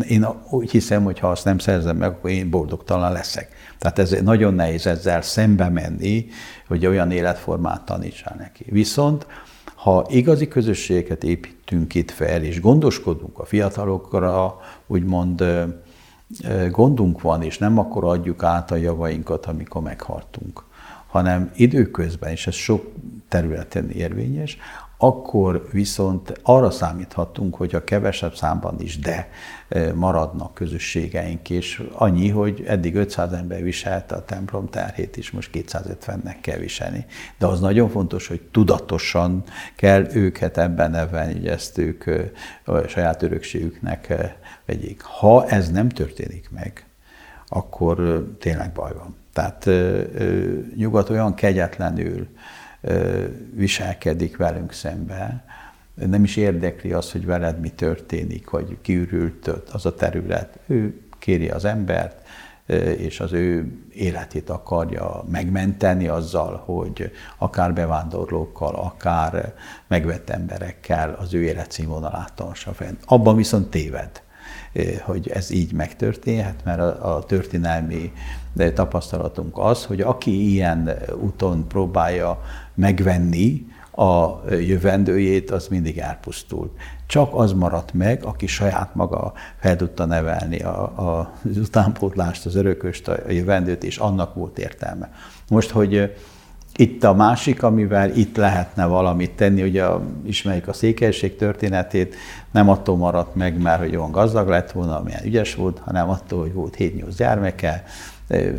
én 0.08 0.26
úgy 0.50 0.70
hiszem, 0.70 1.04
hogy 1.04 1.18
ha 1.18 1.30
azt 1.30 1.44
nem 1.44 1.58
szerzem 1.58 1.96
meg, 1.96 2.08
akkor 2.08 2.30
én 2.30 2.50
boldogtalan 2.50 3.12
leszek. 3.12 3.48
Tehát 3.78 3.98
ez 3.98 4.16
nagyon 4.22 4.54
nehéz 4.54 4.86
ezzel 4.86 5.22
szembe 5.22 5.68
menni, 5.68 6.26
hogy 6.68 6.86
olyan 6.86 7.10
életformát 7.10 7.84
tanítsál 7.84 8.34
neki. 8.38 8.64
Viszont 8.68 9.26
ha 9.74 10.06
igazi 10.08 10.48
közösségeket 10.48 11.24
építünk 11.24 11.94
itt 11.94 12.10
fel, 12.10 12.42
és 12.42 12.60
gondoskodunk 12.60 13.38
a 13.38 13.44
fiatalokra, 13.44 14.56
úgymond 14.86 15.44
gondunk 16.70 17.20
van, 17.20 17.42
és 17.42 17.58
nem 17.58 17.78
akkor 17.78 18.04
adjuk 18.04 18.42
át 18.42 18.70
a 18.70 18.76
javainkat, 18.76 19.46
amikor 19.46 19.82
meghaltunk, 19.82 20.64
hanem 21.06 21.50
időközben, 21.56 22.30
és 22.30 22.46
ez 22.46 22.54
sok 22.54 22.92
területen 23.28 23.90
érvényes, 23.90 24.58
akkor 24.98 25.68
viszont 25.72 26.40
arra 26.42 26.70
számíthatunk, 26.70 27.54
hogy 27.54 27.74
a 27.74 27.84
kevesebb 27.84 28.34
számban 28.34 28.74
is, 28.78 28.98
de 28.98 29.28
maradnak 29.94 30.54
közösségeink, 30.54 31.50
és 31.50 31.82
annyi, 31.92 32.28
hogy 32.28 32.64
eddig 32.66 32.94
500 32.94 33.32
ember 33.32 33.62
viselte 33.62 34.14
a 34.14 34.24
templom 34.24 34.68
terhét 34.68 35.16
is, 35.16 35.30
most 35.30 35.50
250-nek 35.52 36.36
kell 36.40 36.58
viselni. 36.58 37.06
De 37.38 37.46
az 37.46 37.60
nagyon 37.60 37.88
fontos, 37.88 38.26
hogy 38.26 38.40
tudatosan 38.50 39.42
kell 39.76 40.06
őket 40.12 40.58
ebben 40.58 40.90
nevelni, 40.90 41.32
hogy 41.32 41.46
ezt 41.46 41.78
ők 41.78 42.04
a 42.64 42.78
saját 42.86 43.22
örökségüknek 43.22 44.14
vegyék. 44.66 45.02
Ha 45.02 45.46
ez 45.46 45.70
nem 45.70 45.88
történik 45.88 46.50
meg, 46.50 46.86
akkor 47.48 48.26
tényleg 48.40 48.72
baj 48.72 48.92
van. 48.92 49.16
Tehát 49.32 49.68
nyugat 50.76 51.10
olyan 51.10 51.34
kegyetlenül 51.34 52.28
viselkedik 53.52 54.36
velünk 54.36 54.72
szembe, 54.72 55.44
nem 55.94 56.24
is 56.24 56.36
érdekli 56.36 56.92
az, 56.92 57.12
hogy 57.12 57.26
veled 57.26 57.60
mi 57.60 57.68
történik, 57.68 58.46
hogy 58.46 58.76
kiürült 58.80 59.48
az 59.48 59.86
a 59.86 59.94
terület. 59.94 60.58
Ő 60.66 61.00
kéri 61.18 61.48
az 61.48 61.64
embert, 61.64 62.26
és 62.96 63.20
az 63.20 63.32
ő 63.32 63.72
életét 63.92 64.50
akarja 64.50 65.24
megmenteni 65.30 66.08
azzal, 66.08 66.62
hogy 66.64 67.12
akár 67.38 67.74
bevándorlókkal, 67.74 68.74
akár 68.74 69.54
megvett 69.86 70.30
emberekkel 70.30 71.16
az 71.20 71.34
ő 71.34 71.42
életszínvonalát 71.42 72.32
tartsa 72.32 72.72
fenn. 72.72 72.94
Abban 73.04 73.36
viszont 73.36 73.70
téved 73.70 74.22
hogy 75.02 75.28
ez 75.28 75.50
így 75.50 75.72
megtörténhet, 75.72 76.64
mert 76.64 76.80
a, 76.80 77.24
történelmi 77.26 78.12
tapasztalatunk 78.74 79.58
az, 79.58 79.84
hogy 79.84 80.00
aki 80.00 80.50
ilyen 80.52 80.90
úton 81.20 81.68
próbálja 81.68 82.42
megvenni 82.74 83.66
a 83.96 84.40
jövendőjét, 84.50 85.50
az 85.50 85.68
mindig 85.68 85.98
elpusztul. 85.98 86.72
Csak 87.06 87.34
az 87.34 87.52
maradt 87.52 87.92
meg, 87.92 88.24
aki 88.24 88.46
saját 88.46 88.94
maga 88.94 89.32
fel 89.60 89.76
tudta 89.76 90.04
nevelni 90.04 90.58
a, 90.58 90.82
a, 90.82 91.32
az 91.50 91.56
utánpótlást, 91.56 92.46
az 92.46 92.54
örököst, 92.54 93.08
a 93.08 93.30
jövendőt, 93.30 93.84
és 93.84 93.96
annak 93.96 94.34
volt 94.34 94.58
értelme. 94.58 95.12
Most, 95.48 95.70
hogy 95.70 96.14
itt 96.76 97.04
a 97.04 97.14
másik, 97.14 97.62
amivel 97.62 98.10
itt 98.16 98.36
lehetne 98.36 98.84
valamit 98.84 99.30
tenni, 99.30 99.62
ugye 99.62 99.84
ismerjük 100.26 100.68
a 100.68 100.72
székelység 100.72 101.36
történetét, 101.36 102.16
nem 102.50 102.68
attól 102.68 102.96
maradt 102.96 103.34
meg, 103.34 103.62
mert 103.62 103.80
hogy 103.80 103.96
olyan 103.96 104.10
gazdag 104.10 104.48
lett 104.48 104.72
volna, 104.72 104.98
amilyen 104.98 105.24
ügyes 105.24 105.54
volt, 105.54 105.78
hanem 105.84 106.08
attól, 106.08 106.40
hogy 106.40 106.52
volt 106.52 106.76
7-8 106.78 107.14
gyermeke, 107.16 107.84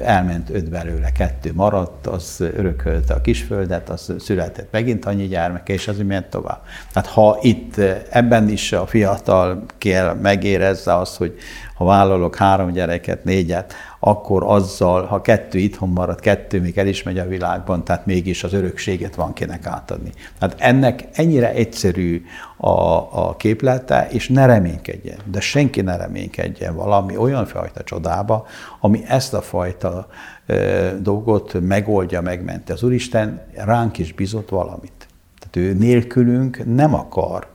elment 0.03 0.49
öt 0.49 0.69
belőle, 0.69 1.11
kettő 1.11 1.51
maradt, 1.53 2.07
az 2.07 2.37
örökölte 2.39 3.13
a 3.13 3.21
kisföldet, 3.21 3.89
az 3.89 4.13
született 4.19 4.71
megint 4.71 5.05
annyi 5.05 5.27
gyermeke, 5.27 5.73
és 5.73 5.87
az 5.87 5.97
ment 6.07 6.25
tovább. 6.25 6.61
Tehát 6.93 7.09
ha 7.09 7.37
itt 7.41 7.77
ebben 8.09 8.49
is 8.49 8.71
a 8.71 8.85
fiatal 8.85 9.65
kell 9.77 10.13
megérezze 10.13 10.95
azt, 10.95 11.17
hogy 11.17 11.37
ha 11.75 11.85
vállalok 11.85 12.35
három 12.35 12.71
gyereket, 12.71 13.23
négyet, 13.23 13.73
akkor 14.07 14.43
azzal, 14.43 15.05
ha 15.05 15.21
kettő 15.21 15.57
itthon 15.59 15.89
marad, 15.89 16.19
kettő 16.19 16.61
még 16.61 16.77
el 16.77 16.87
is 16.87 17.03
megy 17.03 17.17
a 17.17 17.27
világban, 17.27 17.83
tehát 17.83 18.05
mégis 18.05 18.43
az 18.43 18.53
örökséget 18.53 19.15
van 19.15 19.33
kinek 19.33 19.65
átadni. 19.65 20.09
Tehát 20.39 20.55
ennek 20.59 21.07
ennyire 21.13 21.51
egyszerű 21.53 22.25
a, 22.57 22.69
a 22.97 23.35
képlete, 23.37 24.07
és 24.11 24.29
ne 24.29 24.45
reménykedjen, 24.45 25.17
de 25.31 25.39
senki 25.39 25.81
ne 25.81 25.97
reménykedjen 25.97 26.75
valami 26.75 27.17
olyan 27.17 27.45
fajta 27.45 27.83
csodába, 27.83 28.45
ami 28.79 29.03
ezt 29.07 29.33
a 29.33 29.41
fajta 29.41 30.07
e, 30.45 30.55
dolgot 30.91 31.61
megoldja, 31.61 32.21
megmenti. 32.21 32.71
Az 32.71 32.83
Úristen 32.83 33.41
ránk 33.53 33.97
is 33.97 34.13
bizott 34.13 34.49
valamit. 34.49 35.07
Tehát 35.39 35.69
ő 35.69 35.73
nélkülünk 35.73 36.75
nem 36.75 36.93
akar 36.93 37.47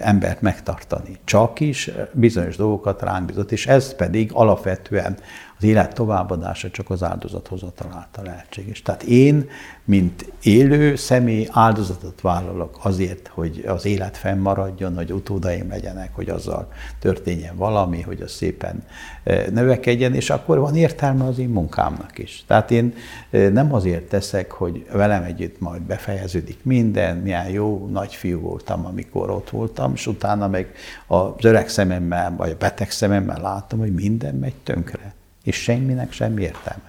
embert 0.00 0.40
megtartani. 0.40 1.18
Csak 1.24 1.60
is 1.60 1.90
bizonyos 2.12 2.56
dolgokat 2.56 3.02
ránk 3.02 3.26
bizott, 3.26 3.52
és 3.52 3.66
ez 3.66 3.94
pedig 3.94 4.30
alapvetően 4.32 5.16
élet 5.64 5.94
továbbadása 5.94 6.70
csak 6.70 6.90
az 6.90 7.02
áldozathozatal 7.02 7.92
által 7.92 8.24
lehetséges. 8.24 8.82
Tehát 8.82 9.02
én, 9.02 9.48
mint 9.84 10.32
élő 10.42 10.96
személy 10.96 11.48
áldozatot 11.50 12.20
vállalok 12.20 12.78
azért, 12.82 13.28
hogy 13.28 13.64
az 13.66 13.84
élet 13.84 14.16
fennmaradjon, 14.16 14.96
hogy 14.96 15.12
utódaim 15.12 15.68
legyenek, 15.68 16.14
hogy 16.14 16.28
azzal 16.28 16.72
történjen 16.98 17.56
valami, 17.56 18.00
hogy 18.00 18.20
az 18.20 18.30
szépen 18.30 18.84
e, 19.24 19.50
növekedjen, 19.50 20.14
és 20.14 20.30
akkor 20.30 20.58
van 20.58 20.76
értelme 20.76 21.24
az 21.24 21.38
én 21.38 21.48
munkámnak 21.48 22.18
is. 22.18 22.44
Tehát 22.46 22.70
én 22.70 22.94
e, 23.30 23.48
nem 23.48 23.74
azért 23.74 24.08
teszek, 24.08 24.50
hogy 24.52 24.86
velem 24.92 25.22
együtt 25.22 25.60
majd 25.60 25.82
befejeződik 25.82 26.58
minden, 26.62 27.16
milyen 27.16 27.48
jó 27.48 27.88
nagyfiú 27.92 28.40
voltam, 28.40 28.86
amikor 28.86 29.30
ott 29.30 29.50
voltam, 29.50 29.92
és 29.94 30.06
utána 30.06 30.48
meg 30.48 30.72
az 31.06 31.44
öreg 31.44 31.68
szememmel, 31.68 32.34
vagy 32.36 32.50
a 32.50 32.56
beteg 32.56 32.90
szememmel 32.90 33.40
látom, 33.40 33.78
hogy 33.78 33.94
minden 33.94 34.34
megy 34.34 34.54
tönkre 34.62 35.14
és 35.44 35.56
semminek 35.56 36.12
semmi 36.12 36.42
értelme. 36.42 36.86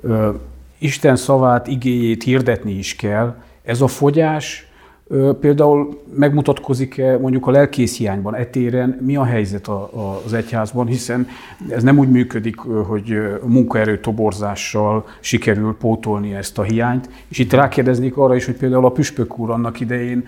Ö, 0.00 0.30
Isten 0.78 1.16
szavát, 1.16 1.66
igéjét 1.66 2.22
hirdetni 2.22 2.72
is 2.72 2.96
kell. 2.96 3.34
Ez 3.62 3.80
a 3.80 3.86
fogyás 3.86 4.66
ö, 5.06 5.32
például 5.40 6.02
megmutatkozik-e 6.14 7.18
mondjuk 7.18 7.46
a 7.46 7.50
lelkész 7.50 7.96
hiányban, 7.96 8.34
etéren 8.34 8.98
mi 9.00 9.16
a 9.16 9.24
helyzet 9.24 9.68
a, 9.68 9.82
a, 9.82 10.22
az 10.24 10.32
egyházban, 10.32 10.86
hiszen 10.86 11.28
ez 11.68 11.82
nem 11.82 11.98
úgy 11.98 12.10
működik, 12.10 12.58
hogy 12.58 13.18
munkaerő 13.44 14.00
toborzással 14.00 15.06
sikerül 15.20 15.76
pótolni 15.76 16.34
ezt 16.34 16.58
a 16.58 16.62
hiányt. 16.62 17.08
És 17.28 17.38
itt 17.38 17.52
rákérdeznék 17.52 18.16
arra 18.16 18.34
is, 18.34 18.44
hogy 18.44 18.56
például 18.56 18.84
a 18.84 18.90
Püspök 18.90 19.38
úr 19.38 19.50
annak 19.50 19.80
idején 19.80 20.24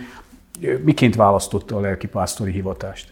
miként 0.85 1.17
választotta 1.17 1.77
a 1.77 1.81
lelkipásztori 1.81 2.53
hivatást? 2.53 3.09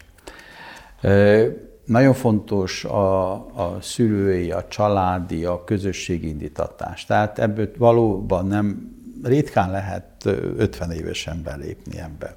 Nagyon 1.92 2.14
fontos 2.14 2.84
a, 2.84 3.32
a 3.32 3.78
szülői, 3.80 4.50
a 4.50 4.68
családi, 4.68 5.44
a 5.44 5.64
közösségi 5.64 6.28
indítatás. 6.28 7.04
Tehát 7.04 7.38
ebből 7.38 7.70
valóban 7.78 8.46
nem 8.46 8.96
ritkán 9.22 9.70
lehet 9.70 10.24
50 10.56 10.90
évesen 10.90 11.42
belépni 11.42 11.98
ebbe. 11.98 12.36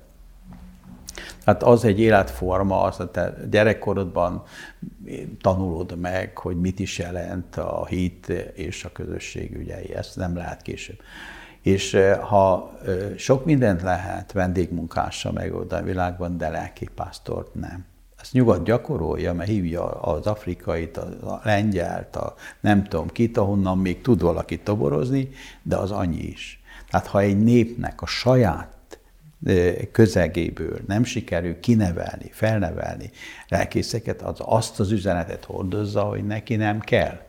Hát 1.46 1.64
az 1.64 1.86
egy 1.86 2.00
életforma, 2.00 2.82
az 2.82 3.00
a 3.00 3.12
te 3.12 3.34
gyerekkorodban 3.50 4.44
tanulod 5.42 5.98
meg, 5.98 6.38
hogy 6.38 6.60
mit 6.60 6.80
is 6.80 6.98
jelent 6.98 7.56
a 7.56 7.86
hit 7.86 8.30
és 8.54 8.84
a 8.84 8.92
közösség 8.92 9.56
ügyei. 9.56 9.94
Ezt 9.94 10.16
nem 10.16 10.36
lehet 10.36 10.62
később. 10.62 11.00
És 11.62 11.98
ha 12.30 12.74
sok 13.18 13.46
mindent 13.46 13.82
lehet 13.82 14.32
vendégmunkással 14.32 15.32
megoldani 15.32 15.82
a 15.82 15.86
világban, 15.86 16.38
de 16.38 16.50
lelkipásztort 16.50 17.54
nem 17.54 17.86
ezt 18.26 18.34
nyugat 18.34 18.64
gyakorolja, 18.64 19.34
mert 19.34 19.50
hívja 19.50 19.90
az 19.90 20.28
afrikait, 20.28 20.98
a 20.98 21.42
lengyelt, 21.44 22.16
a 22.16 22.36
nem 22.60 22.84
tudom 22.84 23.08
kit, 23.08 23.38
ahonnan 23.38 23.78
még 23.78 24.02
tud 24.02 24.22
valaki 24.22 24.60
toborozni, 24.60 25.30
de 25.64 25.76
az 25.76 25.92
annyi 25.92 26.22
is. 26.22 26.62
Tehát 26.90 27.08
ha 27.08 27.20
egy 27.20 27.44
népnek 27.44 28.02
a 28.02 28.06
saját 28.06 29.00
közegéből 29.92 30.80
nem 30.88 31.04
sikerül 31.04 31.60
kinevelni, 31.60 32.30
felnevelni 32.32 33.12
lelkészeket, 33.48 34.22
az 34.22 34.38
azt 34.40 34.80
az 34.80 34.92
üzenetet 34.92 35.46
hordozza, 35.46 36.02
hogy 36.02 36.26
neki 36.26 36.56
nem 36.56 36.80
kell. 36.80 37.20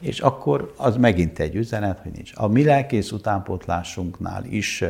És 0.00 0.20
akkor 0.20 0.74
az 0.76 0.96
megint 0.96 1.38
egy 1.38 1.54
üzenet, 1.54 2.00
hogy 2.02 2.12
nincs. 2.12 2.32
A 2.34 2.46
mi 2.46 2.64
lelkész 2.64 3.10
utánpótlásunknál 3.10 4.44
is 4.44 4.84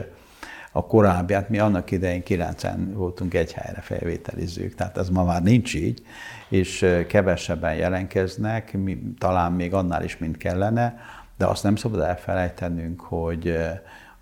a 0.76 0.86
korábbi, 0.86 1.32
hát 1.32 1.48
mi 1.48 1.58
annak 1.58 1.90
idején 1.90 2.22
9 2.22 2.62
voltunk 2.92 3.34
egy 3.34 3.52
helyre 3.52 3.80
felvételizők, 3.80 4.74
tehát 4.74 4.98
ez 4.98 5.08
ma 5.08 5.24
már 5.24 5.42
nincs 5.42 5.74
így, 5.74 6.02
és 6.48 6.86
kevesebben 7.08 7.74
jelentkeznek, 7.74 8.72
mi, 8.72 9.02
talán 9.18 9.52
még 9.52 9.74
annál 9.74 10.04
is, 10.04 10.18
mint 10.18 10.36
kellene, 10.36 10.98
de 11.36 11.46
azt 11.46 11.62
nem 11.62 11.76
szabad 11.76 12.00
elfelejtenünk, 12.00 13.00
hogy 13.00 13.56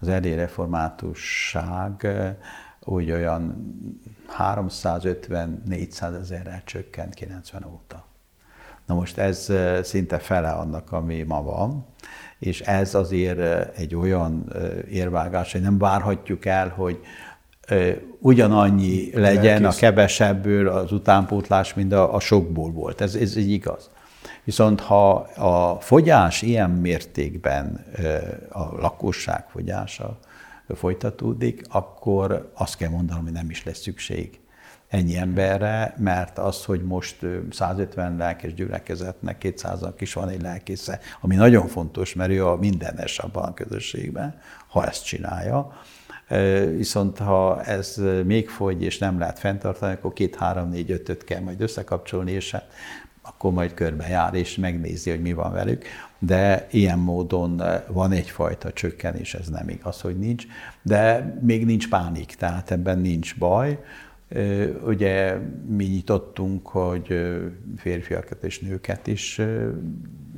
az 0.00 0.08
erdélyi 0.08 0.46
úgy 2.80 3.10
olyan 3.10 3.56
350-400 4.38 6.20
ezerrel 6.20 6.62
csökkent 6.64 7.14
90 7.14 7.64
óta. 7.64 8.04
Na 8.86 8.94
most 8.94 9.18
ez 9.18 9.52
szinte 9.82 10.18
fele 10.18 10.50
annak, 10.50 10.92
ami 10.92 11.22
ma 11.22 11.42
van, 11.42 11.86
és 12.44 12.60
ez 12.60 12.94
azért 12.94 13.40
egy 13.76 13.94
olyan 13.94 14.52
érvágás, 14.90 15.52
hogy 15.52 15.60
nem 15.60 15.78
várhatjuk 15.78 16.44
el, 16.44 16.68
hogy 16.68 16.98
ugyanannyi 18.18 19.10
legyen 19.14 19.64
a 19.64 19.72
kevesebből 19.72 20.68
az 20.68 20.92
utánpótlás, 20.92 21.74
mint 21.74 21.92
a, 21.92 22.14
a 22.14 22.20
sokból 22.20 22.70
volt. 22.70 23.00
Ez, 23.00 23.14
ez 23.14 23.36
így 23.36 23.50
igaz. 23.50 23.90
Viszont 24.44 24.80
ha 24.80 25.10
a 25.36 25.80
fogyás 25.80 26.42
ilyen 26.42 26.70
mértékben, 26.70 27.84
a 28.48 28.80
lakosság 28.80 29.44
fogyása 29.48 30.18
folytatódik, 30.74 31.62
akkor 31.68 32.50
azt 32.54 32.76
kell 32.76 32.90
mondanom, 32.90 33.22
hogy 33.22 33.32
nem 33.32 33.50
is 33.50 33.64
lesz 33.64 33.80
szükség 33.80 34.38
ennyi 34.94 35.16
emberre, 35.16 35.94
mert 35.98 36.38
az, 36.38 36.64
hogy 36.64 36.82
most 36.82 37.16
150 37.50 38.16
lelkes 38.16 38.54
gyülekezetnek 38.54 39.38
200 39.38 39.80
is 39.98 40.12
van 40.12 40.28
egy 40.28 40.42
lelkésze, 40.42 41.00
ami 41.20 41.34
nagyon 41.34 41.66
fontos, 41.66 42.14
mert 42.14 42.30
ő 42.30 42.46
a 42.46 42.56
mindenes 42.56 43.18
abban 43.18 43.44
a 43.44 43.54
közösségben, 43.54 44.40
ha 44.68 44.86
ezt 44.86 45.04
csinálja. 45.04 45.72
Viszont 46.76 47.18
ha 47.18 47.62
ez 47.62 48.00
még 48.24 48.48
fogy, 48.48 48.82
és 48.82 48.98
nem 48.98 49.18
lehet 49.18 49.38
fenntartani, 49.38 49.92
akkor 49.92 50.12
két, 50.12 50.36
három, 50.36 50.68
négy, 50.68 50.90
ötöt 50.90 51.24
kell 51.24 51.40
majd 51.40 51.60
összekapcsolni, 51.60 52.30
és 52.32 52.50
hát 52.50 52.66
akkor 53.22 53.52
majd 53.52 53.74
körbejár, 53.74 54.34
és 54.34 54.56
megnézi, 54.56 55.10
hogy 55.10 55.22
mi 55.22 55.32
van 55.32 55.52
velük. 55.52 55.84
De 56.18 56.66
ilyen 56.70 56.98
módon 56.98 57.62
van 57.86 58.12
egyfajta 58.12 58.72
csökkenés, 58.72 59.34
ez 59.34 59.48
nem 59.48 59.68
igaz, 59.68 60.00
hogy 60.00 60.18
nincs. 60.18 60.44
De 60.82 61.34
még 61.42 61.64
nincs 61.64 61.88
pánik, 61.88 62.34
tehát 62.34 62.70
ebben 62.70 62.98
nincs 62.98 63.38
baj. 63.38 63.78
Ugye 64.86 65.38
mi 65.66 65.84
nyitottunk, 65.84 66.66
hogy 66.66 67.32
férfiakat 67.76 68.42
és 68.42 68.58
nőket 68.58 69.06
is 69.06 69.40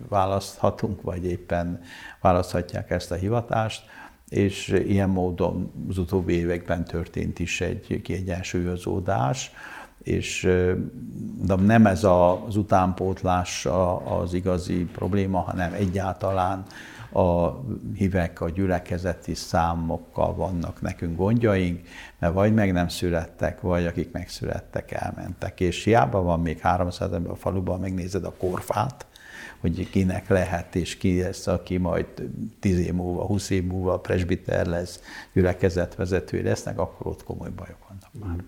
választhatunk, 0.08 1.02
vagy 1.02 1.24
éppen 1.24 1.80
választhatják 2.20 2.90
ezt 2.90 3.10
a 3.10 3.14
hivatást, 3.14 3.84
és 4.28 4.68
ilyen 4.86 5.08
módon 5.08 5.72
az 5.88 5.98
utóbbi 5.98 6.32
években 6.32 6.84
történt 6.84 7.38
is 7.38 7.60
egy 7.60 8.00
kiegyensúlyozódás, 8.02 9.50
és 10.02 10.48
de 11.42 11.54
nem 11.54 11.86
ez 11.86 12.04
az 12.04 12.56
utánpótlás 12.56 13.66
az 14.04 14.34
igazi 14.34 14.84
probléma, 14.84 15.38
hanem 15.38 15.72
egyáltalán 15.72 16.64
a 17.16 17.60
hívek, 17.94 18.40
a 18.40 18.50
gyülekezeti 18.50 19.34
számokkal 19.34 20.34
vannak 20.34 20.80
nekünk 20.80 21.16
gondjaink, 21.16 21.80
mert 22.18 22.34
vagy 22.34 22.54
meg 22.54 22.72
nem 22.72 22.88
születtek, 22.88 23.60
vagy 23.60 23.86
akik 23.86 24.12
megszülettek, 24.12 24.90
elmentek. 24.90 25.60
És 25.60 25.84
hiába 25.84 26.22
van 26.22 26.40
még 26.40 26.58
300 26.58 27.12
ember 27.12 27.30
a 27.30 27.34
faluban, 27.34 27.80
megnézed 27.80 28.24
a 28.24 28.32
korfát, 28.32 29.06
hogy 29.60 29.90
kinek 29.90 30.28
lehet, 30.28 30.74
és 30.74 30.96
ki 30.96 31.22
lesz, 31.22 31.46
aki 31.46 31.76
majd 31.76 32.06
10 32.60 32.78
év 32.78 32.92
múlva, 32.92 33.24
20 33.24 33.50
év 33.50 33.64
múlva 33.66 33.98
presbiter 33.98 34.66
lesz, 34.66 35.00
gyülekezetvezető 35.32 36.42
lesznek, 36.42 36.78
akkor 36.78 37.06
ott 37.06 37.24
komoly 37.24 37.50
bajok 37.50 37.78
vannak 37.88 38.10
már. 38.28 38.44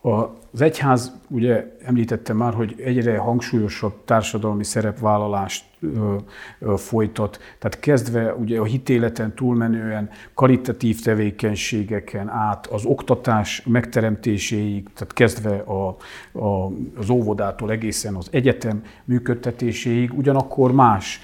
Az 0.00 0.60
egyház, 0.60 1.12
ugye 1.28 1.76
említettem 1.84 2.36
már, 2.36 2.54
hogy 2.54 2.74
egyre 2.84 3.18
hangsúlyosabb 3.18 4.04
társadalmi 4.04 4.64
szerepvállalást 4.64 5.64
ö, 5.80 6.16
ö, 6.58 6.74
folytat, 6.76 7.38
tehát 7.58 7.80
kezdve 7.80 8.34
ugye 8.34 8.60
a 8.60 8.64
hitéleten 8.64 9.34
túlmenően 9.34 10.10
karitatív 10.34 11.00
tevékenységeken 11.00 12.28
át 12.28 12.66
az 12.66 12.84
oktatás 12.84 13.62
megteremtéséig, 13.66 14.88
tehát 14.94 15.12
kezdve 15.12 15.56
a, 15.56 15.96
a, 16.38 16.72
az 16.96 17.10
óvodától 17.10 17.70
egészen 17.70 18.14
az 18.14 18.28
egyetem 18.30 18.82
működtetéséig, 19.04 20.12
ugyanakkor 20.18 20.72
más 20.72 21.20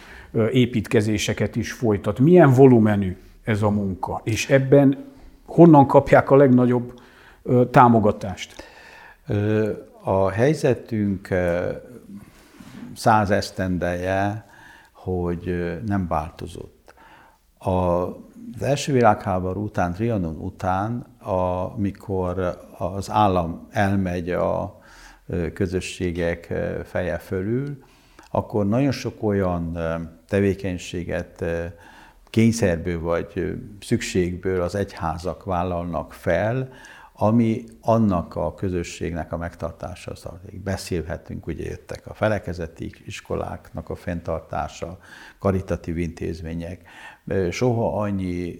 építkezéseket 0.52 1.56
is 1.56 1.72
folytat. 1.72 2.18
Milyen 2.18 2.52
volumenű 2.52 3.16
ez 3.44 3.62
a 3.62 3.70
munka, 3.70 4.20
és 4.24 4.50
ebben 4.50 5.04
honnan 5.46 5.86
kapják 5.86 6.30
a 6.30 6.36
legnagyobb 6.36 7.02
támogatást? 7.70 8.54
A 10.02 10.30
helyzetünk 10.30 11.28
száz 12.96 13.30
esztendeje, 13.30 14.46
hogy 14.92 15.74
nem 15.86 16.08
változott. 16.08 16.94
Az 17.58 18.62
első 18.62 18.92
világháború 18.92 19.62
után, 19.62 19.92
Trianon 19.92 20.36
után, 20.36 21.06
amikor 21.74 22.58
az 22.78 23.10
állam 23.10 23.68
elmegy 23.70 24.30
a 24.30 24.80
közösségek 25.54 26.52
feje 26.84 27.18
fölül, 27.18 27.82
akkor 28.30 28.66
nagyon 28.66 28.92
sok 28.92 29.22
olyan 29.22 29.78
tevékenységet 30.28 31.44
kényszerből 32.30 33.00
vagy 33.00 33.56
szükségből 33.80 34.62
az 34.62 34.74
egyházak 34.74 35.44
vállalnak 35.44 36.12
fel, 36.12 36.68
ami 37.16 37.64
annak 37.80 38.36
a 38.36 38.54
közösségnek 38.54 39.32
a 39.32 39.36
megtartása 39.36 40.12
tartozik. 40.12 40.62
Beszélhetünk, 40.62 41.46
ugye 41.46 41.64
jöttek 41.64 42.06
a 42.06 42.14
felekezeti 42.14 42.92
iskoláknak 43.06 43.90
a 43.90 43.94
fenntartása, 43.94 44.98
karitatív 45.38 45.98
intézmények. 45.98 46.82
Soha 47.50 48.00
annyi 48.00 48.56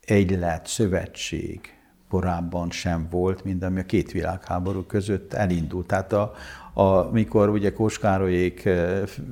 egylet, 0.00 0.66
szövetség 0.66 1.74
korábban 2.08 2.70
sem 2.70 3.08
volt, 3.10 3.44
mint 3.44 3.62
ami 3.62 3.80
a 3.80 3.84
két 3.84 4.12
világháború 4.12 4.82
között 4.82 5.32
elindult. 5.32 5.86
Tehát 5.86 6.12
a, 6.12 6.32
a, 6.74 7.10
mikor 7.10 7.48
ugye 7.48 7.72
Kóskárolyék 7.72 8.68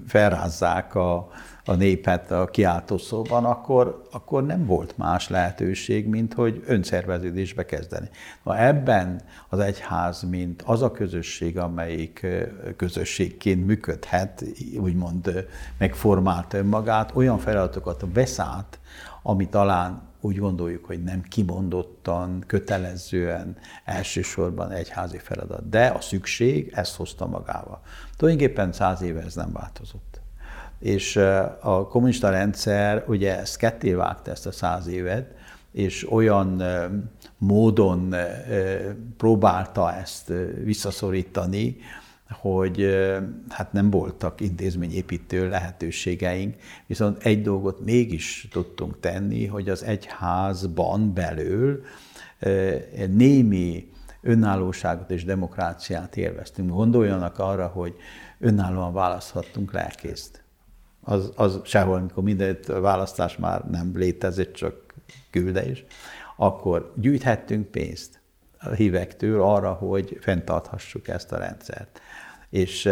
felrázzák 0.06 0.94
a, 0.94 1.28
a 1.68 1.74
népet 1.74 2.30
a 2.30 2.44
kiáltószóban, 2.44 3.44
akkor, 3.44 4.02
akkor 4.10 4.46
nem 4.46 4.66
volt 4.66 4.96
más 4.96 5.28
lehetőség, 5.28 6.06
mint 6.06 6.34
hogy 6.34 6.62
önszerveződésbe 6.66 7.64
kezdeni. 7.64 8.08
Na 8.42 8.58
ebben 8.58 9.20
az 9.48 9.58
egyház, 9.58 10.22
mint 10.22 10.62
az 10.62 10.82
a 10.82 10.90
közösség, 10.90 11.58
amelyik 11.58 12.26
közösségként 12.76 13.66
működhet, 13.66 14.44
úgymond 14.78 15.46
megformált 15.78 16.54
önmagát, 16.54 17.10
olyan 17.14 17.38
feladatokat 17.38 18.04
vesz 18.12 18.38
át, 18.38 18.78
ami 19.22 19.48
talán 19.48 20.02
úgy 20.20 20.38
gondoljuk, 20.38 20.84
hogy 20.84 21.02
nem 21.02 21.22
kimondottan, 21.22 22.44
kötelezően 22.46 23.56
elsősorban 23.84 24.70
egyházi 24.70 25.18
feladat. 25.18 25.68
De 25.68 25.86
a 25.86 26.00
szükség 26.00 26.72
ezt 26.74 26.96
hozta 26.96 27.26
magával. 27.26 27.80
Tulajdonképpen 28.16 28.72
száz 28.72 29.02
éve 29.02 29.22
ez 29.22 29.34
nem 29.34 29.52
változott. 29.52 30.17
És 30.78 31.16
a 31.60 31.86
kommunista 31.88 32.30
rendszer 32.30 33.04
ugye 33.06 33.38
ezt 33.38 33.56
ketté 33.56 33.92
vágta 33.92 34.30
ezt 34.30 34.46
a 34.46 34.52
száz 34.52 34.86
évet, 34.86 35.34
és 35.72 36.10
olyan 36.12 36.62
módon 37.38 38.14
próbálta 39.16 39.94
ezt 39.94 40.32
visszaszorítani, 40.64 41.76
hogy 42.30 42.86
hát 43.48 43.72
nem 43.72 43.90
voltak 43.90 44.40
intézményépítő 44.40 45.48
lehetőségeink, 45.48 46.54
viszont 46.86 47.22
egy 47.22 47.42
dolgot 47.42 47.84
mégis 47.84 48.48
tudtunk 48.50 49.00
tenni, 49.00 49.46
hogy 49.46 49.68
az 49.68 49.82
egyházban 49.82 51.14
belül 51.14 51.82
némi 53.08 53.90
önállóságot 54.22 55.10
és 55.10 55.24
demokráciát 55.24 56.16
élveztünk. 56.16 56.70
Gondoljanak 56.70 57.38
arra, 57.38 57.66
hogy 57.66 57.94
önállóan 58.38 58.92
választhattunk 58.92 59.72
lelkészt. 59.72 60.42
Az, 61.08 61.32
az 61.34 61.60
sehol, 61.64 61.96
amikor 61.96 62.22
minden 62.22 62.58
választás 62.66 63.36
már 63.36 63.64
nem 63.70 63.92
létezik, 63.94 64.52
csak 64.52 64.94
küldés, 65.30 65.84
akkor 66.36 66.92
gyűjthettünk 66.96 67.66
pénzt 67.66 68.20
a 68.58 68.68
hívektől 68.68 69.42
arra, 69.42 69.72
hogy 69.72 70.18
fenntarthassuk 70.20 71.08
ezt 71.08 71.32
a 71.32 71.38
rendszert. 71.38 72.00
És 72.50 72.86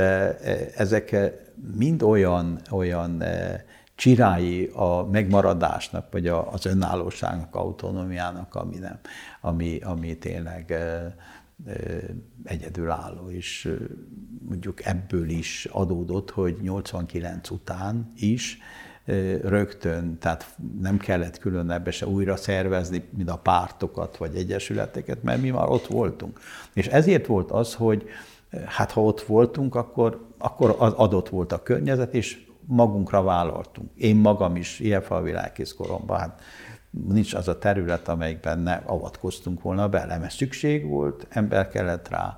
ezek 0.76 1.16
mind 1.74 2.02
olyan, 2.02 2.60
olyan 2.70 3.22
csirái 3.94 4.70
a 4.74 5.04
megmaradásnak, 5.10 6.12
vagy 6.12 6.26
az 6.26 6.66
önállóságnak, 6.66 7.54
autonómiának, 7.54 8.54
ami, 8.54 8.76
nem, 8.76 8.98
ami, 9.40 9.78
ami 9.78 10.18
tényleg 10.18 10.74
egyedülálló, 12.44 13.30
és 13.30 13.76
mondjuk 14.48 14.84
ebből 14.84 15.28
is 15.28 15.68
adódott, 15.70 16.30
hogy 16.30 16.56
89 16.62 17.50
után 17.50 18.12
is 18.16 18.58
rögtön, 19.42 20.18
tehát 20.18 20.56
nem 20.80 20.98
kellett 20.98 21.38
külön 21.38 21.82
se 21.90 22.06
újra 22.06 22.36
szervezni, 22.36 23.08
mint 23.16 23.30
a 23.30 23.38
pártokat 23.38 24.16
vagy 24.16 24.36
egyesületeket, 24.36 25.22
mert 25.22 25.40
mi 25.40 25.50
már 25.50 25.68
ott 25.68 25.86
voltunk. 25.86 26.40
És 26.74 26.86
ezért 26.86 27.26
volt 27.26 27.50
az, 27.50 27.74
hogy 27.74 28.08
hát 28.66 28.90
ha 28.90 29.02
ott 29.02 29.20
voltunk, 29.20 29.74
akkor, 29.74 30.26
akkor 30.38 30.76
adott 30.78 31.28
volt 31.28 31.52
a 31.52 31.62
környezet, 31.62 32.14
és 32.14 32.44
magunkra 32.66 33.22
vállaltunk. 33.22 33.90
Én 33.94 34.16
magam 34.16 34.56
is 34.56 34.80
ilyen 34.80 35.02
falvilágkész 35.02 35.72
koromban, 35.72 36.18
hát 36.18 36.42
nincs 37.04 37.34
az 37.34 37.48
a 37.48 37.58
terület, 37.58 38.08
amelyikben 38.08 38.58
ne 38.58 38.74
avatkoztunk 38.74 39.62
volna 39.62 39.88
bele, 39.88 40.18
mert 40.18 40.34
szükség 40.34 40.86
volt, 40.86 41.26
ember 41.28 41.68
kellett 41.68 42.08
rá, 42.08 42.36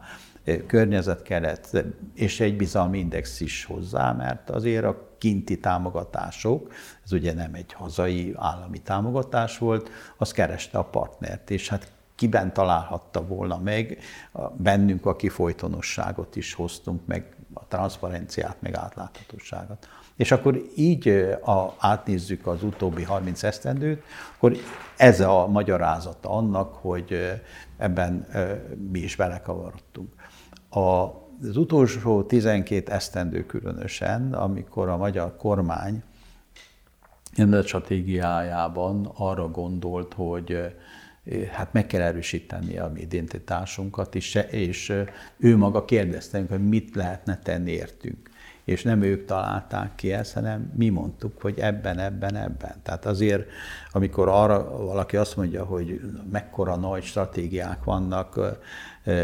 környezet 0.67 1.23
kellett, 1.23 1.85
és 2.15 2.41
egy 2.41 2.57
bizalmi 2.57 2.99
index 2.99 3.41
is 3.41 3.65
hozzá, 3.65 4.13
mert 4.13 4.51
azért 4.51 4.85
a 4.85 5.09
kinti 5.19 5.61
támogatások, 5.61 6.73
ez 7.05 7.13
ugye 7.13 7.35
nem 7.35 7.55
egy 7.55 7.73
hazai 7.73 8.35
állami 8.37 8.79
támogatás 8.79 9.59
volt, 9.59 9.91
az 10.17 10.33
kereste 10.33 10.79
a 10.79 10.85
partnert, 10.85 11.51
és 11.51 11.69
hát 11.69 11.93
kiben 12.15 12.53
találhatta 12.53 13.27
volna 13.27 13.59
meg, 13.59 13.99
bennünk 14.57 15.07
a 15.07 15.17
kifolytonosságot 15.17 16.37
is 16.37 16.55
hoztunk, 16.55 17.07
meg 17.07 17.37
a 17.55 17.67
transzparenciát, 17.67 18.57
meg 18.61 18.75
átláthatóságot. 18.75 19.89
És 20.19 20.33
akkor 20.33 20.63
így 20.77 21.09
a, 21.45 21.75
átnézzük 21.79 22.47
az 22.47 22.63
utóbbi 22.63 23.03
30 23.03 23.43
esztendőt, 23.43 24.03
akkor 24.37 24.57
ez 24.97 25.21
a 25.21 25.47
magyarázata 25.47 26.31
annak, 26.31 26.75
hogy 26.75 27.33
ebben 27.77 28.27
mi 28.93 28.99
is 28.99 29.17
belekavarodtunk. 29.17 30.09
A, 30.71 30.79
az 31.49 31.57
utolsó 31.57 32.23
12 32.23 32.93
esztendő 32.93 33.47
különösen, 33.47 34.33
amikor 34.33 34.89
a 34.89 34.97
magyar 34.97 35.37
kormány 35.37 36.03
stratégiájában 37.65 39.11
arra 39.15 39.49
gondolt, 39.49 40.15
hogy 40.15 40.77
hát 41.53 41.73
meg 41.73 41.87
kell 41.87 42.01
erősíteni 42.01 42.79
a 42.79 42.91
mi 42.95 43.01
identitásunkat, 43.01 44.15
és, 44.15 44.35
és 44.51 44.93
ő 45.37 45.57
maga 45.57 45.85
kérdezte, 45.85 46.45
hogy 46.49 46.69
mit 46.69 46.95
lehetne 46.95 47.39
tenni 47.39 47.71
értünk. 47.71 48.31
És 48.69 48.83
nem 48.83 49.03
ők 49.03 49.25
találták 49.25 49.95
ki 49.95 50.13
ezt, 50.13 50.33
hanem 50.33 50.73
mi 50.77 50.89
mondtuk, 50.89 51.41
hogy 51.41 51.59
ebben, 51.59 51.99
ebben, 51.99 52.37
ebben. 52.37 52.75
Tehát 52.83 53.07
azért, 53.07 53.49
amikor 53.93 54.29
arra 54.29 54.85
valaki 54.85 55.17
azt 55.17 55.37
mondja, 55.37 55.65
hogy 55.65 56.01
mekkora 56.31 56.77
nagy 56.77 57.03
stratégiák 57.03 57.85
vannak, 57.85 58.41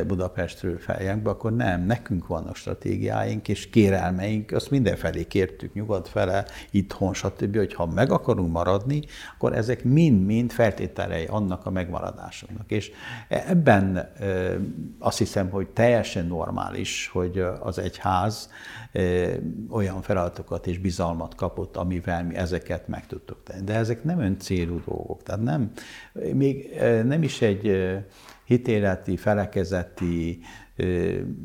Budapestről 0.06 0.78
feljekbe, 0.78 1.30
akkor 1.30 1.52
nem, 1.52 1.86
nekünk 1.86 2.26
vannak 2.26 2.56
stratégiáink 2.56 3.48
és 3.48 3.70
kérelmeink, 3.70 4.52
azt 4.52 4.70
mindenfelé 4.70 5.24
kértük, 5.24 5.74
nyugat 5.74 6.08
fele, 6.08 6.44
itthon, 6.70 7.14
stb., 7.14 7.56
hogy 7.56 7.74
ha 7.74 7.86
meg 7.86 8.10
akarunk 8.10 8.52
maradni, 8.52 9.02
akkor 9.34 9.56
ezek 9.56 9.84
mind-mind 9.84 10.50
feltételei 10.50 11.24
annak 11.24 11.66
a 11.66 11.70
megmaradásunknak. 11.70 12.70
És 12.70 12.90
ebben 13.28 14.12
azt 14.98 15.18
hiszem, 15.18 15.50
hogy 15.50 15.68
teljesen 15.68 16.26
normális, 16.26 17.08
hogy 17.12 17.44
az 17.60 17.78
egyház 17.78 18.50
olyan 19.70 20.02
feladatokat 20.02 20.66
és 20.66 20.78
bizalmat 20.78 21.34
kapott, 21.34 21.76
amivel 21.76 22.24
mi 22.24 22.34
ezeket 22.34 22.88
meg 22.88 23.06
tudtuk 23.06 23.42
tenni. 23.42 23.64
De 23.64 23.74
ezek 23.74 24.04
nem 24.04 24.20
ön 24.20 24.38
célú 24.38 24.80
dolgok. 24.86 25.22
Tehát 25.22 25.42
nem, 25.42 25.70
még 26.32 26.74
nem 27.04 27.22
is 27.22 27.42
egy 27.42 27.92
hitéleti, 28.44 29.16
felekezeti, 29.16 30.40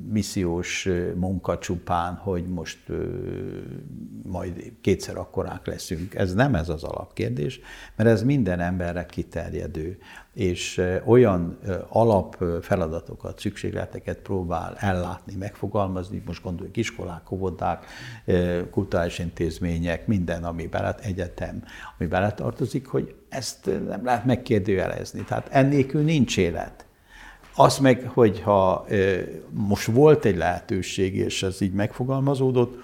missziós 0.09 0.89
munka 1.15 1.57
csupán, 1.57 2.13
hogy 2.13 2.47
most 2.47 2.79
majd 4.23 4.71
kétszer 4.81 5.17
akkorák 5.17 5.65
leszünk. 5.65 6.15
Ez 6.15 6.33
nem 6.33 6.55
ez 6.55 6.69
az 6.69 6.83
alapkérdés, 6.83 7.59
mert 7.95 8.09
ez 8.09 8.23
minden 8.23 8.59
emberre 8.59 9.05
kiterjedő, 9.05 9.97
és 10.33 10.81
olyan 11.05 11.59
alap 11.89 12.43
feladatokat, 12.61 13.39
szükségleteket 13.39 14.17
próbál 14.19 14.75
ellátni, 14.77 15.35
megfogalmazni, 15.35 16.23
most 16.25 16.43
gondoljuk 16.43 16.77
iskolák, 16.77 17.31
óvodák, 17.31 17.85
kulturális 18.71 19.19
intézmények, 19.19 20.07
minden, 20.07 20.43
ami 20.43 20.67
bele, 20.67 20.95
egyetem, 21.01 21.63
ami 21.97 22.09
beletartozik, 22.09 22.87
hogy 22.87 23.15
ezt 23.29 23.65
nem 23.87 24.05
lehet 24.05 24.25
megkérdőjelezni. 24.25 25.23
Tehát 25.23 25.47
ennélkül 25.51 26.01
nincs 26.01 26.37
élet. 26.37 26.87
Az 27.55 27.77
meg, 27.77 28.09
hogyha 28.13 28.85
most 29.49 29.85
volt 29.85 30.25
egy 30.25 30.37
lehetőség, 30.37 31.15
és 31.15 31.43
ez 31.43 31.61
így 31.61 31.73
megfogalmazódott, 31.73 32.77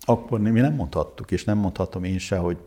akkor 0.00 0.40
mi 0.40 0.60
nem 0.60 0.74
mondhattuk, 0.74 1.30
és 1.30 1.44
nem 1.44 1.58
mondhatom 1.58 2.04
én 2.04 2.18
se, 2.18 2.36
hogy 2.36 2.58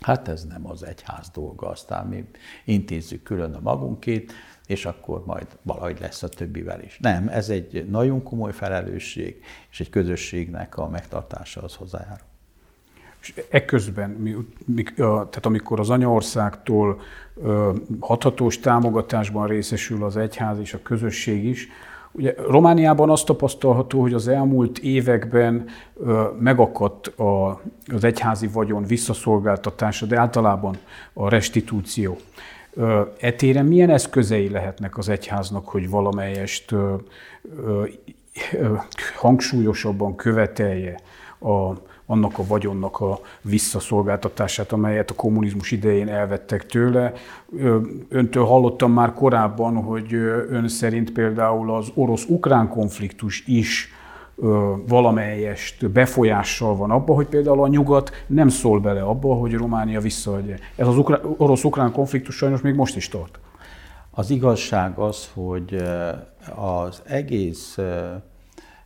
hát 0.00 0.28
ez 0.28 0.44
nem 0.44 0.66
az 0.70 0.82
egyház 0.82 1.28
dolga, 1.28 1.68
aztán 1.68 2.06
mi 2.06 2.24
intézzük 2.64 3.22
külön 3.22 3.54
a 3.54 3.60
magunkét, 3.60 4.32
és 4.66 4.84
akkor 4.84 5.24
majd 5.24 5.46
valahogy 5.62 6.00
lesz 6.00 6.22
a 6.22 6.28
többivel 6.28 6.82
is. 6.82 6.98
Nem, 7.00 7.28
ez 7.28 7.48
egy 7.48 7.86
nagyon 7.90 8.22
komoly 8.22 8.52
felelősség, 8.52 9.42
és 9.70 9.80
egy 9.80 9.90
közösségnek 9.90 10.76
a 10.76 10.88
megtartása 10.88 11.62
az 11.62 11.74
hozzájárul. 11.74 12.26
És 13.24 13.34
ekközben, 13.48 14.10
mi, 14.10 14.34
mi, 14.64 14.82
tehát 14.94 15.46
amikor 15.46 15.80
az 15.80 15.90
anyaországtól 15.90 17.00
hathatós 18.00 18.60
támogatásban 18.60 19.46
részesül 19.46 20.04
az 20.04 20.16
egyház 20.16 20.58
és 20.58 20.74
a 20.74 20.82
közösség 20.82 21.44
is, 21.44 21.68
Ugye 22.16 22.34
Romániában 22.48 23.10
azt 23.10 23.26
tapasztalható, 23.26 24.00
hogy 24.00 24.12
az 24.12 24.28
elmúlt 24.28 24.78
években 24.78 25.66
megakadt 26.38 27.06
a, 27.06 27.60
az 27.86 28.04
egyházi 28.04 28.46
vagyon 28.46 28.84
visszaszolgáltatása, 28.84 30.06
de 30.06 30.18
általában 30.18 30.76
a 31.12 31.28
restitúció. 31.28 32.16
Etéren 33.20 33.64
milyen 33.64 33.90
eszközei 33.90 34.48
lehetnek 34.48 34.98
az 34.98 35.08
egyháznak, 35.08 35.68
hogy 35.68 35.90
valamelyest 35.90 36.74
hangsúlyosabban 39.16 40.16
követelje 40.16 41.00
a, 41.38 41.72
annak 42.06 42.38
a 42.38 42.46
vagyonnak 42.46 43.00
a 43.00 43.20
visszaszolgáltatását, 43.42 44.72
amelyet 44.72 45.10
a 45.10 45.14
kommunizmus 45.14 45.70
idején 45.70 46.08
elvettek 46.08 46.66
tőle. 46.66 47.12
Öntől 48.08 48.44
hallottam 48.44 48.92
már 48.92 49.12
korábban, 49.12 49.82
hogy 49.82 50.14
ön 50.48 50.68
szerint 50.68 51.12
például 51.12 51.74
az 51.74 51.90
orosz-ukrán 51.94 52.68
konfliktus 52.68 53.44
is 53.46 53.88
valamelyest 54.86 55.90
befolyással 55.90 56.76
van 56.76 56.90
abba, 56.90 57.14
hogy 57.14 57.26
például 57.26 57.62
a 57.62 57.68
nyugat 57.68 58.24
nem 58.26 58.48
szól 58.48 58.80
bele 58.80 59.02
abba, 59.02 59.34
hogy 59.34 59.52
Románia 59.52 60.00
visszaadja. 60.00 60.56
Ez 60.76 60.86
az 60.86 60.96
orosz-ukrán 61.36 61.92
konfliktus 61.92 62.36
sajnos 62.36 62.60
még 62.60 62.74
most 62.74 62.96
is 62.96 63.08
tart. 63.08 63.38
Az 64.10 64.30
igazság 64.30 64.98
az, 64.98 65.30
hogy 65.34 65.82
az 66.54 67.02
egész 67.04 67.78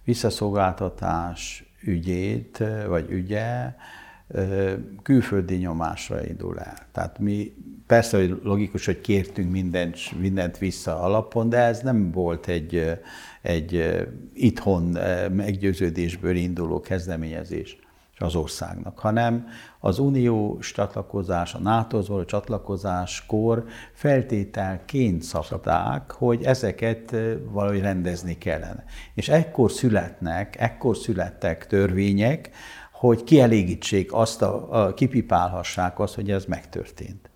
visszaszolgáltatás 0.04 1.67
ügyét, 1.82 2.64
vagy 2.88 3.10
ügye 3.10 3.74
külföldi 5.02 5.54
nyomásra 5.54 6.26
indul 6.26 6.58
el. 6.58 6.76
Tehát 6.92 7.18
mi 7.18 7.54
persze, 7.86 8.18
hogy 8.18 8.40
logikus, 8.42 8.86
hogy 8.86 9.00
kértünk 9.00 9.50
mindent, 9.50 10.18
mindent 10.20 10.58
vissza 10.58 11.00
alapon, 11.00 11.48
de 11.48 11.58
ez 11.58 11.80
nem 11.80 12.10
volt 12.10 12.48
egy, 12.48 12.98
egy 13.42 13.98
itthon 14.32 14.82
meggyőződésből 15.32 16.36
induló 16.36 16.80
kezdeményezés 16.80 17.78
az 18.18 18.34
országnak, 18.34 18.98
hanem 18.98 19.46
az 19.80 19.98
uniós 19.98 20.72
csatlakozás, 20.72 21.54
a 21.54 21.58
NATO-hoz 21.58 22.08
való 22.08 22.24
csatlakozáskor 22.24 23.64
feltételként 23.92 25.22
szabták, 25.22 26.10
hogy 26.10 26.42
ezeket 26.42 27.16
valahogy 27.50 27.80
rendezni 27.80 28.38
kellene. 28.38 28.84
És 29.14 29.28
ekkor 29.28 29.70
születnek, 29.70 30.60
ekkor 30.60 30.96
születtek 30.96 31.66
törvények, 31.66 32.50
hogy 32.92 33.24
kielégítsék 33.24 34.12
azt, 34.12 34.42
a, 34.42 34.84
a, 34.84 34.94
kipipálhassák 34.94 35.98
azt, 35.98 36.14
hogy 36.14 36.30
ez 36.30 36.44
megtörtént. 36.44 37.30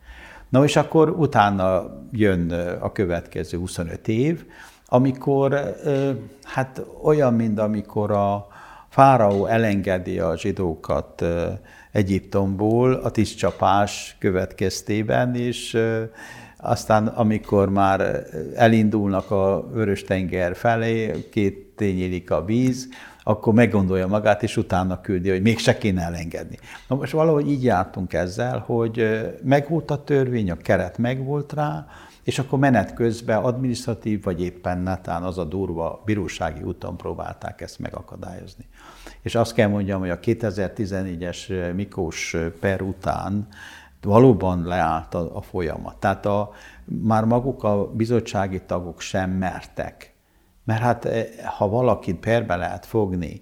Na 0.48 0.64
és 0.64 0.76
akkor 0.76 1.10
utána 1.10 1.84
jön 2.10 2.50
a 2.80 2.92
következő 2.92 3.58
25 3.58 4.08
év, 4.08 4.44
amikor 4.86 5.76
hát 6.42 6.82
olyan, 7.02 7.34
mint 7.34 7.58
amikor 7.58 8.10
a, 8.10 8.46
Fáraó 8.92 9.46
elengedi 9.46 10.18
a 10.18 10.37
zsidókat 10.37 11.24
Egyiptomból 11.92 12.92
a 12.92 13.11
tisztcsapás 13.11 14.16
következtében, 14.18 15.35
és 15.35 15.78
aztán 16.57 17.07
amikor 17.07 17.68
már 17.68 18.26
elindulnak 18.55 19.31
a 19.31 19.68
Vörös-tenger 19.72 20.57
felé, 20.57 21.28
két 21.31 21.66
tényélik 21.76 22.31
a 22.31 22.44
víz, 22.44 22.88
akkor 23.22 23.55
meggondolja 23.55 24.07
magát, 24.07 24.42
és 24.42 24.57
utána 24.57 25.00
küldi, 25.00 25.31
hogy 25.31 25.42
még 25.42 25.59
se 25.59 25.78
kéne 25.78 26.02
elengedni. 26.02 26.59
Na 26.88 26.96
most 26.96 27.12
valahogy 27.12 27.50
így 27.50 27.64
jártunk 27.64 28.12
ezzel, 28.12 28.59
hogy 28.59 29.20
megvolt 29.42 29.90
a 29.90 30.05
törvény, 30.05 30.50
a 30.50 30.57
keret 30.57 30.98
megvolt 30.98 31.52
rá, 31.52 31.87
és 32.24 32.38
akkor 32.38 32.58
menet 32.58 32.94
közben 32.94 33.42
adminisztratív, 33.42 34.22
vagy 34.22 34.42
éppen 34.42 34.78
netán 34.78 35.22
az 35.22 35.38
a 35.38 35.44
durva 35.44 36.02
bírósági 36.04 36.62
úton 36.62 36.96
próbálták 36.96 37.61
ezt 37.61 37.78
megakadályozni. 37.78 38.68
És 39.22 39.35
azt 39.35 39.54
kell 39.54 39.68
mondjam, 39.68 40.00
hogy 40.00 40.11
a 40.11 40.18
2014-es 40.20 41.74
Mikós 41.74 42.37
per 42.61 42.82
után 42.82 43.48
valóban 44.02 44.64
leállt 44.64 45.14
a, 45.14 45.37
a 45.37 45.40
folyamat. 45.40 45.96
Tehát 45.96 46.26
a, 46.26 46.50
már 46.85 47.24
maguk 47.24 47.62
a 47.62 47.87
bizottsági 47.92 48.62
tagok 48.66 49.00
sem 49.00 49.30
mertek. 49.30 50.14
Mert 50.64 50.80
hát 50.80 51.04
eh, 51.04 51.26
ha 51.44 51.68
valakit 51.68 52.16
perbe 52.16 52.56
lehet 52.56 52.87
fogni 52.87 53.40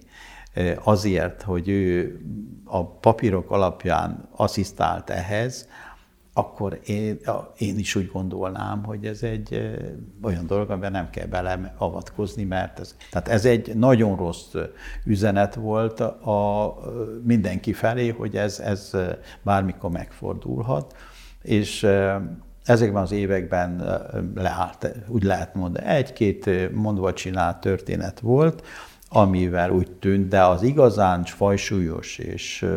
eh, 0.53 0.87
azért, 0.87 1.41
hogy 1.41 1.69
ő 1.69 2.19
a 2.65 2.85
papírok 2.85 3.51
alapján 3.51 4.29
asszisztált 4.31 5.09
ehhez, 5.09 5.67
akkor 6.33 6.79
én, 6.85 7.19
én 7.57 7.77
is 7.77 7.95
úgy 7.95 8.09
gondolnám, 8.11 8.83
hogy 8.83 9.05
ez 9.05 9.23
egy 9.23 9.77
olyan 10.21 10.47
dolog, 10.47 10.69
amiben 10.69 10.91
nem 10.91 11.09
kell 11.09 11.25
beleavatkozni, 11.25 12.43
mert 12.43 12.79
ez, 12.79 12.95
tehát 13.11 13.27
ez 13.27 13.45
egy 13.45 13.75
nagyon 13.75 14.15
rossz 14.15 14.53
üzenet 15.05 15.55
volt 15.55 15.99
a 15.99 16.73
mindenki 17.23 17.73
felé, 17.73 18.09
hogy 18.09 18.35
ez, 18.35 18.59
ez 18.59 18.91
bármikor 19.41 19.91
megfordulhat, 19.91 20.95
és 21.41 21.87
ezekben 22.65 23.01
az 23.01 23.11
években 23.11 23.99
leállt, 24.35 24.87
úgy 25.07 25.23
lehet 25.23 25.55
mondani, 25.55 25.85
egy-két 25.85 26.71
mondva 26.73 27.13
csinált 27.13 27.59
történet 27.59 28.19
volt, 28.19 28.67
amivel 29.09 29.71
úgy 29.71 29.91
tűnt, 29.91 30.27
de 30.27 30.43
az 30.43 30.61
igazán 30.61 31.23
fajsúlyos 31.23 32.17
és 32.17 32.67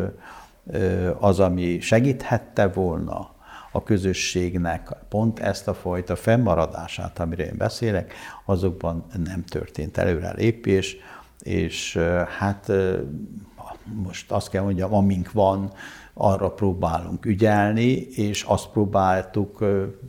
az, 1.19 1.39
ami 1.39 1.79
segíthette 1.79 2.67
volna 2.67 3.34
a 3.75 3.83
közösségnek 3.83 4.89
pont 5.09 5.39
ezt 5.39 5.67
a 5.67 5.73
fajta 5.73 6.15
fennmaradását, 6.15 7.19
amire 7.19 7.45
én 7.45 7.57
beszélek, 7.57 8.13
azokban 8.45 9.05
nem 9.25 9.43
történt 9.43 9.97
előre 9.97 10.33
lépés, 10.33 10.97
és 11.39 11.99
hát 12.39 12.71
most 14.03 14.31
azt 14.31 14.49
kell 14.49 14.63
mondjam, 14.63 14.93
amink 14.93 15.31
van, 15.31 15.71
arra 16.17 16.51
próbálunk 16.51 17.25
ügyelni, 17.25 17.91
és 17.99 18.43
azt 18.43 18.69
próbáltuk 18.69 19.65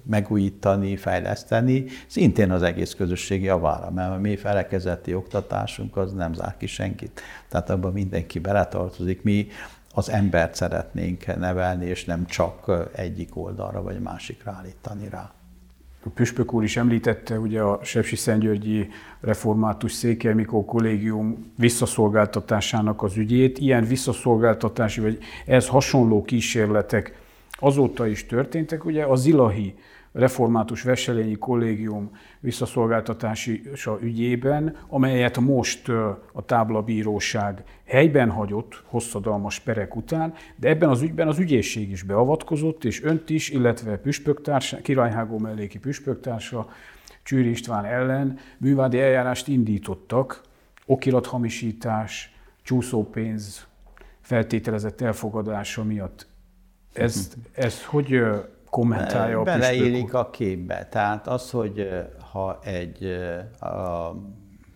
megújítani, 0.06 0.96
fejleszteni, 0.96 1.84
szintén 2.06 2.50
az 2.50 2.62
egész 2.62 2.94
közösség 2.94 3.42
javára, 3.42 3.90
mert 3.90 4.12
a 4.12 4.18
mi 4.18 4.36
felekezeti 4.36 5.14
oktatásunk 5.14 5.96
az 5.96 6.12
nem 6.12 6.34
zár 6.34 6.56
ki 6.56 6.66
senkit. 6.66 7.20
Tehát 7.48 7.70
abban 7.70 7.92
mindenki 7.92 8.38
beletartozik. 8.38 9.22
Mi 9.22 9.46
az 9.96 10.10
embert 10.10 10.54
szeretnénk 10.54 11.36
nevelni, 11.38 11.86
és 11.86 12.04
nem 12.04 12.26
csak 12.26 12.70
egyik 12.94 13.36
oldalra 13.36 13.82
vagy 13.82 14.00
másikra 14.00 14.52
állítani 14.52 15.08
rá. 15.08 15.30
A 16.04 16.08
Püspök 16.14 16.52
úr 16.52 16.62
is 16.62 16.76
említette 16.76 17.38
ugye 17.38 17.60
a 17.60 17.80
Sepsi 17.82 18.16
Szentgyörgyi 18.16 18.88
Református 19.20 19.92
Székely 19.92 20.34
Mikó 20.34 20.64
Kollégium 20.64 21.52
visszaszolgáltatásának 21.58 23.02
az 23.02 23.16
ügyét. 23.16 23.58
Ilyen 23.58 23.84
visszaszolgáltatási 23.84 25.00
vagy 25.00 25.18
ez 25.46 25.68
hasonló 25.68 26.22
kísérletek 26.22 27.18
azóta 27.50 28.06
is 28.06 28.26
történtek. 28.26 28.84
Ugye 28.84 29.04
a 29.04 29.16
Zilahi 29.16 29.74
református 30.12 30.82
Veselényi 30.82 31.38
Kollégium 31.38 32.10
visszaszolgáltatási 32.46 33.62
ügyében, 34.00 34.76
amelyet 34.88 35.38
most 35.38 35.88
a 36.32 36.44
táblabíróság 36.46 37.64
helyben 37.84 38.30
hagyott 38.30 38.82
hosszadalmas 38.84 39.60
perek 39.60 39.96
után, 39.96 40.34
de 40.56 40.68
ebben 40.68 40.88
az 40.88 41.02
ügyben 41.02 41.28
az 41.28 41.38
ügyészség 41.38 41.90
is 41.90 42.02
beavatkozott, 42.02 42.84
és 42.84 43.02
önt 43.02 43.30
is, 43.30 43.50
illetve 43.50 43.96
püspöktársa, 43.96 44.76
királyhágó 44.76 45.38
melléki 45.38 45.78
püspöktársa 45.78 46.68
Csőri 47.22 47.50
István 47.50 47.84
ellen 47.84 48.38
művádi 48.58 49.00
eljárást 49.00 49.48
indítottak, 49.48 50.40
okirathamisítás, 50.84 52.34
csúszópénz 52.62 53.66
feltételezett 54.20 55.00
elfogadása 55.00 55.84
miatt. 55.84 56.26
Ez, 56.92 57.32
ez 57.52 57.84
hogy 57.84 58.22
kommentálja 58.70 59.40
a 59.40 59.42
Beleélik 59.42 60.14
a 60.14 60.30
képbe. 60.30 60.88
Tehát 60.90 61.26
az, 61.26 61.50
hogy 61.50 61.88
ha 62.36 62.58
egy 62.62 63.04
a 63.60 64.12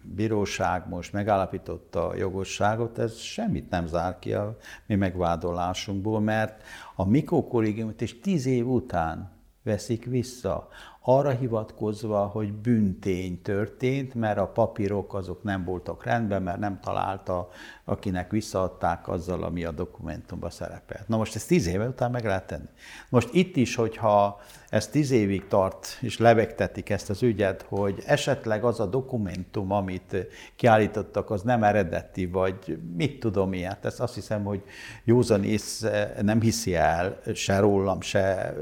bíróság 0.02 0.88
most 0.88 1.12
megállapította 1.12 2.08
a 2.08 2.16
jogosságot, 2.16 2.98
ez 2.98 3.16
semmit 3.16 3.70
nem 3.70 3.86
zár 3.86 4.18
ki 4.18 4.32
a 4.32 4.56
mi 4.86 4.94
megvádolásunkból, 4.94 6.20
mert 6.20 6.62
a 6.94 7.08
Mikó 7.08 7.48
kollégiumot 7.48 8.02
és 8.02 8.20
tíz 8.20 8.46
év 8.46 8.68
után 8.68 9.30
veszik 9.62 10.04
vissza. 10.04 10.68
Arra 11.02 11.30
hivatkozva, 11.30 12.26
hogy 12.26 12.52
büntény 12.52 13.42
történt, 13.42 14.14
mert 14.14 14.38
a 14.38 14.46
papírok 14.46 15.14
azok 15.14 15.42
nem 15.42 15.64
voltak 15.64 16.04
rendben, 16.04 16.42
mert 16.42 16.58
nem 16.58 16.80
találta, 16.80 17.48
akinek 17.90 18.30
visszaadták 18.30 19.08
azzal, 19.08 19.42
ami 19.42 19.64
a 19.64 19.70
dokumentumban 19.70 20.50
szerepelt. 20.50 21.08
Na 21.08 21.16
most 21.16 21.34
ezt 21.34 21.48
tíz 21.48 21.66
éve 21.66 21.86
után 21.86 22.10
meg 22.10 22.24
lehet 22.24 22.46
tenni. 22.46 22.68
Most 23.08 23.28
itt 23.32 23.56
is, 23.56 23.74
hogyha 23.74 24.40
ez 24.70 24.88
tíz 24.88 25.10
évig 25.10 25.46
tart, 25.46 25.98
és 26.00 26.18
levegtetik 26.18 26.90
ezt 26.90 27.10
az 27.10 27.22
ügyet, 27.22 27.62
hogy 27.68 28.02
esetleg 28.06 28.64
az 28.64 28.80
a 28.80 28.86
dokumentum, 28.86 29.72
amit 29.72 30.16
kiállítottak, 30.56 31.30
az 31.30 31.42
nem 31.42 31.62
eredeti, 31.62 32.26
vagy 32.26 32.78
mit 32.96 33.20
tudom 33.20 33.52
ilyet. 33.52 33.84
Ezt 33.84 34.00
azt 34.00 34.14
hiszem, 34.14 34.44
hogy 34.44 34.62
józan 35.04 35.44
ész 35.44 35.86
nem 36.22 36.40
hiszi 36.40 36.74
el 36.74 37.20
se 37.34 37.58
rólam, 37.58 38.00
se 38.00 38.54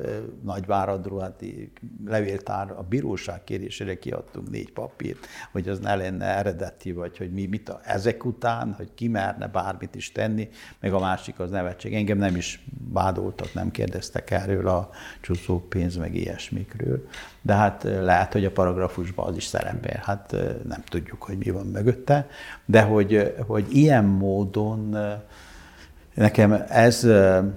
Nagyváradról, 0.43 1.21
hát 1.21 1.45
levéltár 2.07 2.71
a 2.71 2.83
bíróság 2.83 3.45
kérésére 3.45 3.99
kiadtunk 3.99 4.51
négy 4.51 4.73
papírt, 4.73 5.27
hogy 5.53 5.69
az 5.69 5.79
ne 5.79 5.95
lenne 5.95 6.27
eredeti, 6.27 6.93
vagy 6.93 7.19
hogy 7.19 7.33
mi 7.33 7.47
mit 7.47 7.69
a, 7.69 7.81
ezek 7.85 8.25
után, 8.25 8.73
hogy 8.73 8.95
ki 8.95 9.09
merne 9.18 9.46
bármit 9.46 9.94
is 9.94 10.12
tenni, 10.12 10.48
meg 10.81 10.92
a 10.92 10.98
másik 10.98 11.38
az 11.40 11.50
nevetség. 11.50 11.94
Engem 11.94 12.18
nem 12.18 12.37
is 12.37 12.64
vádoltak, 12.92 13.54
nem 13.54 13.70
kérdeztek 13.70 14.31
erről 14.31 14.68
a 14.68 14.90
csúszó 15.20 15.61
pénz 15.68 15.96
meg 15.96 16.14
ilyesmikről, 16.14 17.07
de 17.42 17.54
hát 17.54 17.83
lehet, 17.83 18.33
hogy 18.33 18.44
a 18.44 18.50
paragrafusban 18.50 19.26
az 19.28 19.37
is 19.37 19.44
szerepel. 19.44 20.00
Hát 20.04 20.37
nem 20.68 20.83
tudjuk, 20.88 21.22
hogy 21.22 21.38
mi 21.38 21.50
van 21.50 21.66
mögötte, 21.66 22.26
de 22.64 22.83
hogy, 22.83 23.35
hogy 23.46 23.66
ilyen 23.76 24.04
módon 24.04 24.96
nekem 26.14 26.64
ez 26.68 27.07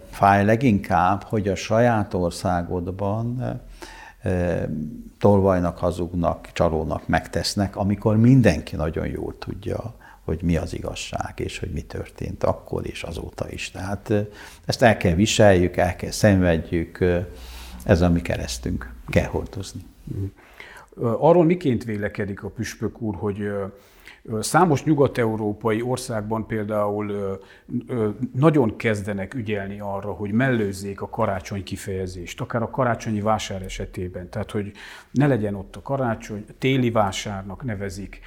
fáj 0.10 0.46
leginkább, 0.46 1.24
hogy 1.24 1.48
a 1.48 1.56
saját 1.56 2.14
országodban 2.14 3.60
tolvajnak, 5.20 5.78
hazugnak, 5.78 6.50
csalónak 6.54 7.08
megtesznek, 7.08 7.76
amikor 7.76 8.18
mindenki 8.18 8.76
nagyon 8.76 9.08
jól 9.08 9.38
tudja, 9.38 9.96
hogy 10.24 10.42
mi 10.44 10.58
az 10.58 10.74
igazság, 10.74 11.34
és 11.36 11.60
hogy 11.60 11.72
mi 11.72 11.82
történt 11.82 12.44
akkor 12.44 12.88
és 12.88 13.04
azóta 13.04 13.50
is. 13.50 13.72
Tehát 13.72 14.14
ezt 14.66 14.82
el 14.82 14.98
kell 14.98 15.14
viseljük, 15.14 15.78
el 15.78 15.96
kell 15.96 16.12
szenvedjük, 16.12 17.06
ez 17.84 18.02
a 18.02 18.10
mi 18.10 18.22
keresztünk, 18.22 18.94
kell 19.08 19.28
hordozni. 19.28 19.82
Arról 21.02 21.44
miként 21.44 21.84
vélekedik 21.84 22.44
a 22.44 22.50
püspök 22.50 23.02
úr, 23.02 23.16
hogy 23.16 23.52
Számos 24.40 24.84
nyugat-európai 24.84 25.82
országban 25.82 26.46
például 26.46 27.40
nagyon 28.34 28.76
kezdenek 28.76 29.34
ügyelni 29.34 29.80
arra, 29.80 30.12
hogy 30.12 30.32
mellőzzék 30.32 31.02
a 31.02 31.10
karácsony 31.10 31.64
kifejezést, 31.64 32.42
akár 32.42 32.62
a 32.62 32.70
karácsonyi 32.70 33.22
vásár 33.22 33.62
esetében. 33.62 34.30
Tehát, 34.30 34.52
hogy 34.52 34.72
ne 35.12 35.28
legyen 35.28 35.56
ott 35.56 35.76
a 35.76 35.82
karácsony, 35.82 36.46
téli 36.58 36.92
vásárnak 36.92 37.64
nevezik. 37.64 38.20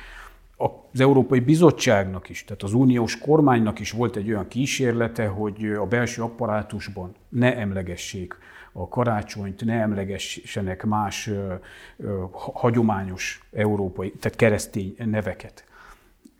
Az 0.56 1.00
Európai 1.00 1.40
Bizottságnak 1.40 2.28
is, 2.28 2.44
tehát 2.44 2.62
az 2.62 2.72
uniós 2.72 3.18
kormánynak 3.18 3.80
is 3.80 3.90
volt 3.90 4.16
egy 4.16 4.28
olyan 4.28 4.48
kísérlete, 4.48 5.26
hogy 5.26 5.64
a 5.64 5.86
belső 5.86 6.22
apparátusban 6.22 7.14
ne 7.28 7.56
emlegessék 7.56 8.36
a 8.72 8.88
karácsonyt, 8.88 9.64
ne 9.64 9.80
emlegessenek 9.80 10.84
más 10.84 11.30
hagyományos 12.32 13.48
európai, 13.52 14.12
tehát 14.20 14.38
keresztény 14.38 14.94
neveket. 14.98 15.64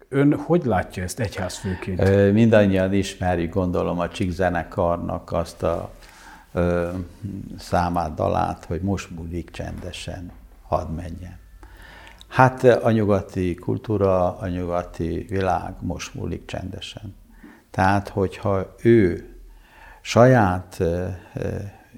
Ön 0.08 0.34
hogy 0.34 0.64
látja 0.64 1.02
ezt 1.02 1.20
egyházfőként? 1.20 2.32
Mindannyian 2.32 2.92
ismerjük, 2.92 3.52
gondolom, 3.52 3.98
a 3.98 4.08
Csík 4.08 4.30
zenekarnak 4.30 5.32
azt 5.32 5.62
a 5.62 5.90
ö, 6.52 6.90
számát, 7.58 8.14
dalát, 8.14 8.64
hogy 8.64 8.80
most 8.80 9.10
múlik 9.10 9.50
csendesen, 9.50 10.32
hadd 10.62 10.88
menjen. 10.88 11.43
Hát 12.34 12.64
a 12.64 12.90
nyugati 12.90 13.54
kultúra, 13.54 14.38
a 14.38 14.48
nyugati 14.48 15.26
világ 15.28 15.74
most 15.80 16.14
múlik 16.14 16.44
csendesen. 16.44 17.14
Tehát, 17.70 18.08
hogyha 18.08 18.74
ő 18.82 19.28
saját 20.00 20.82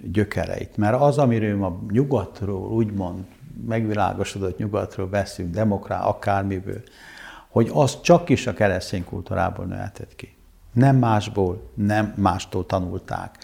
gyökereit, 0.03 0.77
mert 0.77 1.01
az, 1.01 1.18
amiről 1.18 1.57
ma 1.57 1.81
nyugatról, 1.90 2.72
úgymond 2.72 3.25
megvilágosodott 3.66 4.59
nyugatról 4.59 5.07
beszélünk, 5.07 5.55
demokrá, 5.55 6.01
akármiből, 6.01 6.83
hogy 7.49 7.70
az 7.72 8.01
csak 8.01 8.29
is 8.29 8.46
a 8.46 8.53
keresztény 8.53 9.05
kultúrából 9.05 9.64
nőhetett 9.64 10.16
ki. 10.16 10.36
Nem 10.77 10.97
másból, 10.97 11.71
nem 11.75 12.15
mástól 12.17 12.67
tanulták. 12.67 13.37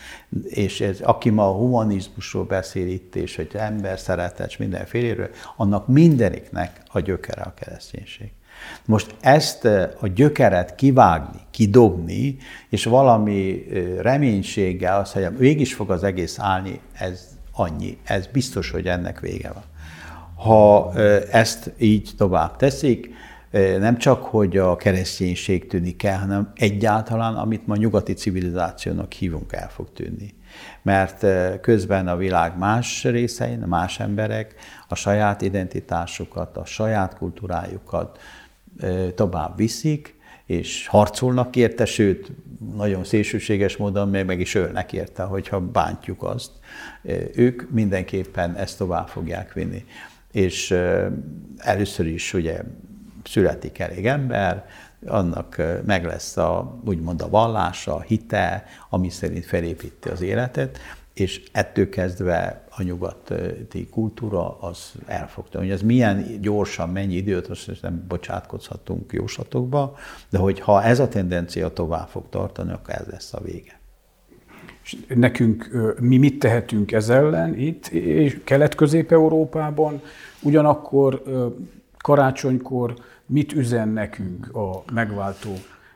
És 0.45 0.81
ez, 0.81 1.01
aki 1.01 1.31
ma 1.31 1.49
a 1.49 1.53
humanizmusról 1.53 2.45
beszél 2.45 2.89
itt, 2.89 3.17
és 3.17 3.37
hogy 3.37 3.51
ember 3.53 3.99
szeretet, 3.99 4.47
és 4.49 4.57
mindenféléről, 4.57 5.31
annak 5.57 5.89
mindeniknek 5.89 6.83
a 6.87 7.01
gyökere 7.01 7.43
a 7.43 7.55
kereszténység. 7.55 8.33
Most 8.85 9.15
ezt 9.21 9.65
eh, 9.65 9.91
a 10.01 10.07
gyökeret 10.07 10.75
kivágni, 10.75 11.41
kidobni, 11.51 12.37
és 12.69 12.85
valami 12.85 13.67
eh, 13.71 13.83
reménységgel 14.01 14.99
azt, 14.99 15.13
hogy 15.13 15.39
végig 15.39 15.61
is 15.61 15.75
fog 15.75 15.91
az 15.91 16.03
egész 16.03 16.39
állni, 16.39 16.81
ez 16.93 17.29
annyi. 17.53 17.99
Ez 18.05 18.27
biztos, 18.27 18.71
hogy 18.71 18.87
ennek 18.87 19.21
vége 19.21 19.53
van. 19.53 19.65
Ha 20.35 20.93
eh, 20.95 21.23
ezt 21.31 21.73
így 21.79 22.11
tovább 22.17 22.57
teszik, 22.57 23.11
nem 23.79 23.99
csak, 23.99 24.23
hogy 24.23 24.57
a 24.57 24.77
kereszténység 24.77 25.67
tűnik 25.67 26.03
el, 26.03 26.19
hanem 26.19 26.53
egyáltalán, 26.55 27.35
amit 27.35 27.67
ma 27.67 27.77
nyugati 27.77 28.13
civilizációnak 28.13 29.13
hívunk, 29.13 29.53
el 29.53 29.69
fog 29.71 29.93
tűnni. 29.93 30.35
Mert 30.83 31.27
közben 31.61 32.09
a 32.09 32.17
világ 32.17 32.59
más 32.59 33.05
részein, 33.05 33.59
más 33.59 34.01
emberek 34.01 34.55
a 34.89 34.95
saját 34.95 35.43
identitásukat, 35.43 36.57
a 36.57 36.65
saját 36.65 37.17
kultúrájukat 37.17 38.19
tovább 39.15 39.57
viszik, 39.57 40.21
és 40.47 40.87
harcolnak 40.87 41.57
érte, 41.57 41.85
sőt, 41.85 42.33
nagyon 42.77 43.05
szélsőséges 43.05 43.77
módon 43.77 44.09
még 44.09 44.25
meg 44.25 44.41
is 44.41 44.55
ölnek 44.55 44.93
érte, 44.93 45.23
hogyha 45.23 45.61
bántjuk 45.61 46.23
azt. 46.23 46.51
Ők 47.35 47.71
mindenképpen 47.71 48.55
ezt 48.55 48.79
tovább 48.79 49.09
fogják 49.09 49.53
vinni. 49.53 49.85
És 50.33 50.75
először 51.57 52.07
is 52.07 52.35
ugye 52.35 52.61
születik 53.25 53.79
elég 53.79 54.07
ember, 54.07 54.67
annak 55.07 55.63
meg 55.87 56.05
lesz 56.05 56.37
a, 56.37 56.79
úgymond 56.85 57.23
a 57.23 57.29
vallása, 57.29 57.95
a 57.95 58.01
hite, 58.01 58.65
ami 58.91 59.09
szerint 59.09 59.45
felépíti 59.45 60.09
az 60.09 60.21
életet, 60.21 60.79
és 61.15 61.43
ettől 61.53 61.89
kezdve 61.89 62.65
a 62.71 62.83
nyugati 62.83 63.89
kultúra 63.91 64.59
az 64.61 64.93
el 65.07 65.29
fog 65.29 65.45
hogy 65.53 65.71
Ez 65.71 65.83
milyen 65.83 66.41
gyorsan, 66.41 66.89
mennyi 66.89 67.15
időt, 67.15 67.49
most 67.49 67.83
nem 67.83 68.05
bocsátkozhatunk 68.09 69.13
jóslatokba, 69.13 69.97
de 70.31 70.39
hogy 70.39 70.61
ha 70.61 70.83
ez 70.83 70.99
a 70.99 71.09
tendencia 71.09 71.69
tovább 71.69 72.09
fog 72.09 72.25
tartani, 72.31 72.73
akkor 72.73 72.95
ez 72.95 73.07
lesz 73.11 73.35
a 73.35 73.41
vége. 73.41 73.81
És 74.83 74.97
nekünk, 75.09 75.71
mi 76.01 76.17
mit 76.17 76.39
tehetünk 76.39 76.93
ez 76.93 77.09
ellen 77.09 77.59
itt, 77.59 77.87
és 77.87 78.41
Kelet-Közép-Európában, 78.45 80.01
ugyanakkor 80.43 81.23
karácsonykor 82.03 82.95
mit 83.27 83.53
üzen 83.53 83.89
nekünk 83.89 84.57
a 84.57 84.83
megváltó 84.93 85.51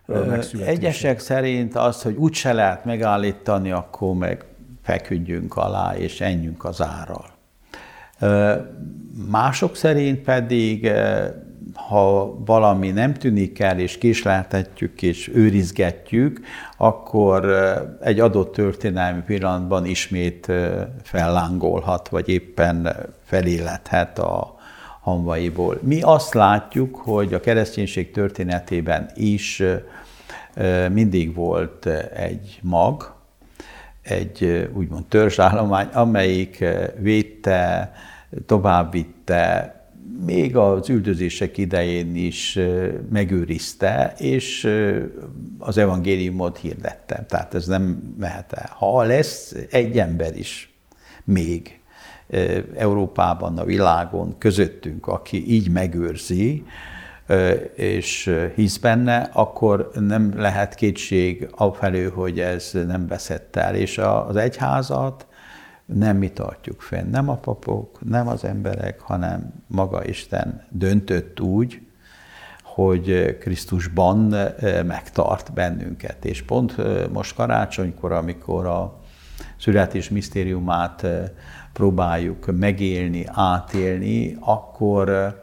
megszületése? 0.07 0.71
Egyesek 0.71 1.19
szerint 1.19 1.75
az, 1.75 2.03
hogy 2.03 2.15
úgyse 2.15 2.53
lehet 2.53 2.85
megállítani, 2.85 3.71
akkor 3.71 4.15
meg 4.15 4.45
feküdjünk 4.83 5.57
alá 5.57 5.97
és 5.97 6.21
enjünk 6.21 6.65
az 6.65 6.83
árral. 6.83 7.35
Mások 9.31 9.77
szerint 9.77 10.19
pedig, 10.19 10.91
ha 11.75 12.35
valami 12.45 12.91
nem 12.91 13.15
tűnik 13.15 13.59
el, 13.59 13.79
és 13.79 13.99
kisleltetjük 13.99 15.03
és 15.03 15.31
őrizgetjük, 15.35 16.41
akkor 16.77 17.45
egy 18.01 18.21
adott 18.21 18.53
történelmi 18.53 19.23
pillanatban 19.23 19.85
ismét 19.85 20.53
fellángolhat, 21.03 22.09
vagy 22.09 22.29
éppen 22.29 22.97
felélethet 23.25 24.19
a, 24.19 24.55
hamvaiból. 25.07 25.79
Mi 25.83 26.01
azt 26.01 26.35
látjuk, 26.35 26.97
hogy 26.97 27.35
a 27.35 27.41
kereszténység 27.41 28.11
történetében 28.11 29.11
is 29.15 29.63
mindig 30.93 31.35
volt 31.35 31.87
egy 32.15 32.59
mag, 32.63 33.15
egy 34.03 34.69
úgymond 34.75 35.05
törzsállomány, 35.05 35.87
amelyik 35.93 36.65
védte, 36.99 37.93
továbbvitte, 38.47 39.75
még 40.25 40.57
az 40.57 40.89
üldözések 40.89 41.59
idején 41.59 42.17
is 42.17 42.59
megőrizte, 43.11 44.15
és 44.19 44.71
az 45.59 45.79
evangéliumot 45.79 46.59
hirdette. 46.59 47.25
Tehát 47.29 47.55
ez 47.55 47.67
nem 47.67 48.15
mehet 48.19 48.53
el. 48.53 48.71
Ha 48.79 49.03
lesz 49.03 49.55
egy 49.71 49.99
ember 49.99 50.37
is 50.37 50.75
még 51.25 51.81
Európában, 52.77 53.59
a 53.59 53.65
világon, 53.65 54.39
közöttünk, 54.39 55.07
aki 55.07 55.53
így 55.53 55.71
megőrzi, 55.71 56.65
és 57.75 58.37
hisz 58.55 58.77
benne, 58.77 59.31
akkor 59.33 59.91
nem 59.95 60.33
lehet 60.37 60.75
kétség 60.75 61.49
afelő, 61.51 62.09
hogy 62.09 62.41
ez 62.41 62.71
nem 62.87 63.07
veszett 63.07 63.57
el. 63.57 63.75
És 63.75 63.99
az 63.99 64.37
egyházat 64.37 65.27
nem 65.85 66.17
mi 66.17 66.31
tartjuk 66.31 66.81
fenn, 66.81 67.11
nem 67.11 67.29
a 67.29 67.37
papok, 67.37 67.99
nem 68.09 68.29
az 68.29 68.45
emberek, 68.45 69.01
hanem 69.01 69.53
maga 69.67 70.05
Isten 70.05 70.67
döntött 70.71 71.41
úgy, 71.41 71.81
hogy 72.63 73.37
Krisztusban 73.41 74.35
megtart 74.87 75.53
bennünket. 75.53 76.25
És 76.25 76.43
pont 76.43 76.77
most 77.13 77.35
karácsonykor, 77.35 78.13
amikor 78.13 78.67
a 78.67 79.01
születés 79.59 80.09
misztériumát 80.09 81.07
próbáljuk 81.77 82.59
megélni, 82.59 83.25
átélni, 83.27 84.37
akkor 84.41 85.35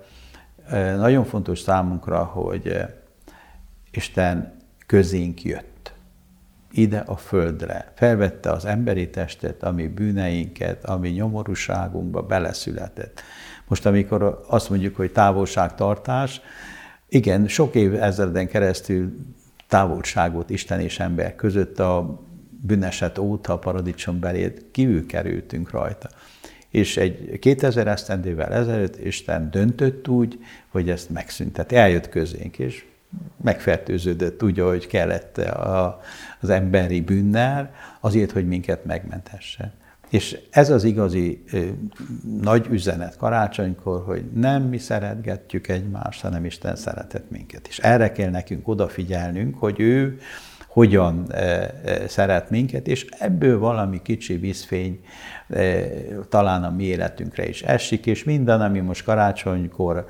nagyon 0.97 1.25
fontos 1.25 1.59
számunkra, 1.59 2.23
hogy 2.23 2.77
Isten 3.91 4.53
közénk 4.85 5.43
jött 5.43 5.93
ide 6.71 6.97
a 6.97 7.15
földre, 7.15 7.91
felvette 7.95 8.51
az 8.51 8.65
emberi 8.65 9.09
testet, 9.09 9.63
ami 9.63 9.87
bűneinket, 9.87 10.85
ami 10.85 11.09
nyomorúságunkba 11.09 12.21
beleszületett. 12.21 13.21
Most, 13.67 13.85
amikor 13.85 14.43
azt 14.47 14.69
mondjuk, 14.69 14.95
hogy 14.95 15.11
távolságtartás, 15.11 16.41
igen, 17.09 17.47
sok 17.47 17.75
év 17.75 18.01
ezreden 18.01 18.47
keresztül 18.47 19.17
távolságot 19.67 20.49
Isten 20.49 20.79
és 20.79 20.99
ember 20.99 21.35
között 21.35 21.79
a 21.79 22.19
bűneset 22.65 23.17
óta 23.17 23.53
a 23.53 23.59
paradicsom 23.59 24.19
belét 24.19 24.65
kívül 24.71 25.05
kerültünk 25.05 25.71
rajta 25.71 26.09
és 26.73 26.97
egy 26.97 27.39
2000 27.39 27.87
esztendővel 27.87 28.53
ezelőtt 28.53 29.05
Isten 29.05 29.49
döntött 29.51 30.07
úgy, 30.07 30.39
hogy 30.67 30.89
ezt 30.89 31.09
megszüntet. 31.09 31.71
Eljött 31.71 32.09
közénk, 32.09 32.59
és 32.59 32.85
megfertőződött 33.43 34.43
úgy, 34.43 34.59
ahogy 34.59 34.87
kellett 34.87 35.37
a, 35.37 36.01
az 36.39 36.49
emberi 36.49 37.01
bűnnel, 37.01 37.71
azért, 37.99 38.31
hogy 38.31 38.47
minket 38.47 38.85
megmentesse. 38.85 39.73
És 40.09 40.39
ez 40.49 40.69
az 40.69 40.83
igazi 40.83 41.43
ö, 41.51 41.65
nagy 42.41 42.67
üzenet 42.71 43.17
karácsonykor, 43.17 44.03
hogy 44.03 44.23
nem 44.33 44.63
mi 44.63 44.77
szeretgetjük 44.77 45.67
egymást, 45.67 46.21
hanem 46.21 46.45
Isten 46.45 46.75
szeretett 46.75 47.29
minket. 47.29 47.67
És 47.67 47.79
erre 47.79 48.11
kell 48.11 48.29
nekünk 48.29 48.67
odafigyelnünk, 48.67 49.55
hogy 49.55 49.79
ő 49.79 50.19
hogyan 50.73 51.33
szeret 52.07 52.49
minket, 52.49 52.87
és 52.87 53.05
ebből 53.19 53.59
valami 53.59 54.01
kicsi 54.01 54.35
vízfény 54.35 54.99
talán 56.29 56.63
a 56.63 56.69
mi 56.69 56.83
életünkre 56.83 57.47
is 57.47 57.61
esik, 57.61 58.05
és 58.05 58.23
minden, 58.23 58.61
ami 58.61 58.79
most 58.79 59.03
karácsonykor 59.03 60.05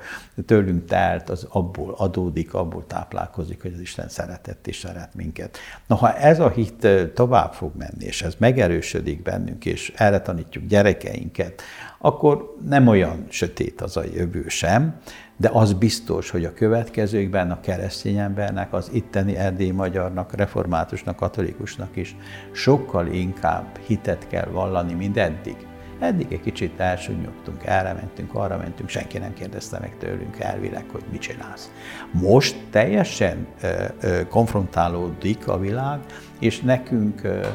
tőlünk 0.46 0.84
telt, 0.84 1.30
az 1.30 1.46
abból 1.48 1.94
adódik, 1.96 2.54
abból 2.54 2.86
táplálkozik, 2.86 3.62
hogy 3.62 3.72
az 3.74 3.80
Isten 3.80 4.08
szeretett 4.08 4.66
és 4.66 4.76
szeret 4.76 5.14
minket. 5.14 5.58
Na, 5.86 5.94
ha 5.94 6.16
ez 6.16 6.40
a 6.40 6.48
hit 6.48 6.88
tovább 7.14 7.52
fog 7.52 7.72
menni, 7.76 8.04
és 8.04 8.22
ez 8.22 8.34
megerősödik 8.38 9.22
bennünk, 9.22 9.64
és 9.64 9.92
erre 9.96 10.20
tanítjuk 10.20 10.66
gyerekeinket, 10.66 11.62
akkor 11.98 12.56
nem 12.68 12.86
olyan 12.86 13.26
sötét 13.28 13.80
az 13.80 13.96
a 13.96 14.04
jövő 14.14 14.44
sem, 14.48 15.00
de 15.36 15.50
az 15.52 15.72
biztos, 15.72 16.30
hogy 16.30 16.44
a 16.44 16.52
következőkben 16.52 17.50
a 17.50 17.60
keresztény 17.60 18.18
embernek, 18.18 18.72
az 18.72 18.90
itteni 18.92 19.36
erdély 19.36 19.70
magyarnak, 19.70 20.34
reformátusnak, 20.34 21.16
katolikusnak 21.16 21.96
is 21.96 22.16
sokkal 22.52 23.06
inkább 23.06 23.78
hitet 23.86 24.26
kell 24.28 24.46
vallani, 24.46 24.92
mint 24.92 25.16
eddig. 25.16 25.56
Eddig 25.98 26.32
egy 26.32 26.40
kicsit 26.40 26.80
elsúnyogtunk, 26.80 27.64
erre 27.64 27.92
mentünk, 27.92 28.34
arra 28.34 28.56
mentünk, 28.56 28.88
senki 28.88 29.18
nem 29.18 29.34
kérdezte 29.34 29.78
meg 29.80 29.96
tőlünk 29.98 30.38
elvileg, 30.38 30.84
hogy 30.92 31.04
mit 31.10 31.20
csinálsz. 31.20 31.70
Most 32.10 32.56
teljesen 32.70 33.46
ö, 33.60 33.84
ö, 34.00 34.28
konfrontálódik 34.28 35.48
a 35.48 35.58
világ, 35.58 36.00
és 36.40 36.60
nekünk 36.60 37.24
ö, 37.24 37.46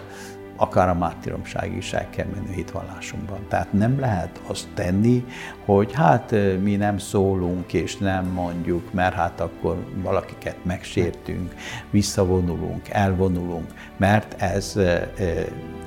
akár 0.60 0.89
a 0.89 0.93
mártíromság 0.93 1.76
is 1.76 1.93
el 1.93 2.10
kell 2.10 2.26
menni 2.34 2.47
a 2.47 2.55
hitvallásunkban. 2.55 3.39
Tehát 3.47 3.74
nem 3.74 3.99
lehet 3.99 4.41
azt 4.47 4.68
tenni, 4.74 5.26
hogy 5.66 5.93
hát 5.93 6.36
mi 6.62 6.76
nem 6.76 6.97
szólunk 6.97 7.74
és 7.74 7.97
nem 7.97 8.26
mondjuk, 8.26 8.93
mert 8.93 9.16
hát 9.16 9.39
akkor 9.39 9.86
valakiket 10.01 10.55
megsértünk, 10.64 11.53
visszavonulunk, 11.89 12.89
elvonulunk, 12.89 13.74
mert 13.97 14.41
ez 14.41 14.80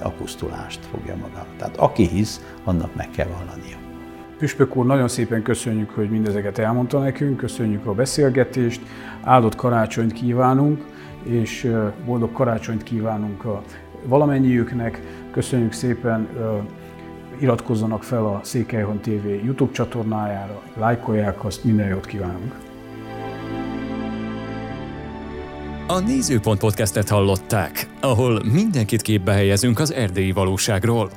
a 0.02 0.08
pusztulást 0.08 0.84
fogja 0.84 1.16
maga. 1.16 1.46
Tehát 1.58 1.76
aki 1.76 2.06
hisz, 2.06 2.40
annak 2.64 2.94
meg 2.94 3.10
kell 3.10 3.26
vallania. 3.26 3.76
Püspök 4.38 4.76
úr, 4.76 4.86
nagyon 4.86 5.08
szépen 5.08 5.42
köszönjük, 5.42 5.90
hogy 5.90 6.10
mindezeket 6.10 6.58
elmondta 6.58 6.98
nekünk, 6.98 7.36
köszönjük 7.36 7.86
a 7.86 7.92
beszélgetést, 7.92 8.80
áldott 9.22 9.54
karácsonyt 9.54 10.12
kívánunk, 10.12 10.84
és 11.22 11.72
boldog 12.04 12.32
karácsonyt 12.32 12.82
kívánunk 12.82 13.44
a 13.44 13.62
valamennyiüknek. 14.04 15.00
Köszönjük 15.30 15.72
szépen, 15.72 16.28
iratkozzanak 17.40 18.02
fel 18.02 18.26
a 18.26 18.40
Székelyhon 18.42 19.00
TV 19.00 19.26
YouTube 19.44 19.72
csatornájára, 19.72 20.62
lájkolják 20.76 21.44
azt, 21.44 21.64
minden 21.64 21.88
jót 21.88 22.06
kívánunk! 22.06 22.54
A 25.86 25.98
Nézőpont 26.00 26.58
podcastet 26.58 27.08
hallották, 27.08 27.88
ahol 28.00 28.42
mindenkit 28.52 29.02
képbe 29.02 29.32
helyezünk 29.32 29.78
az 29.78 29.92
erdélyi 29.92 30.32
valóságról. 30.32 31.10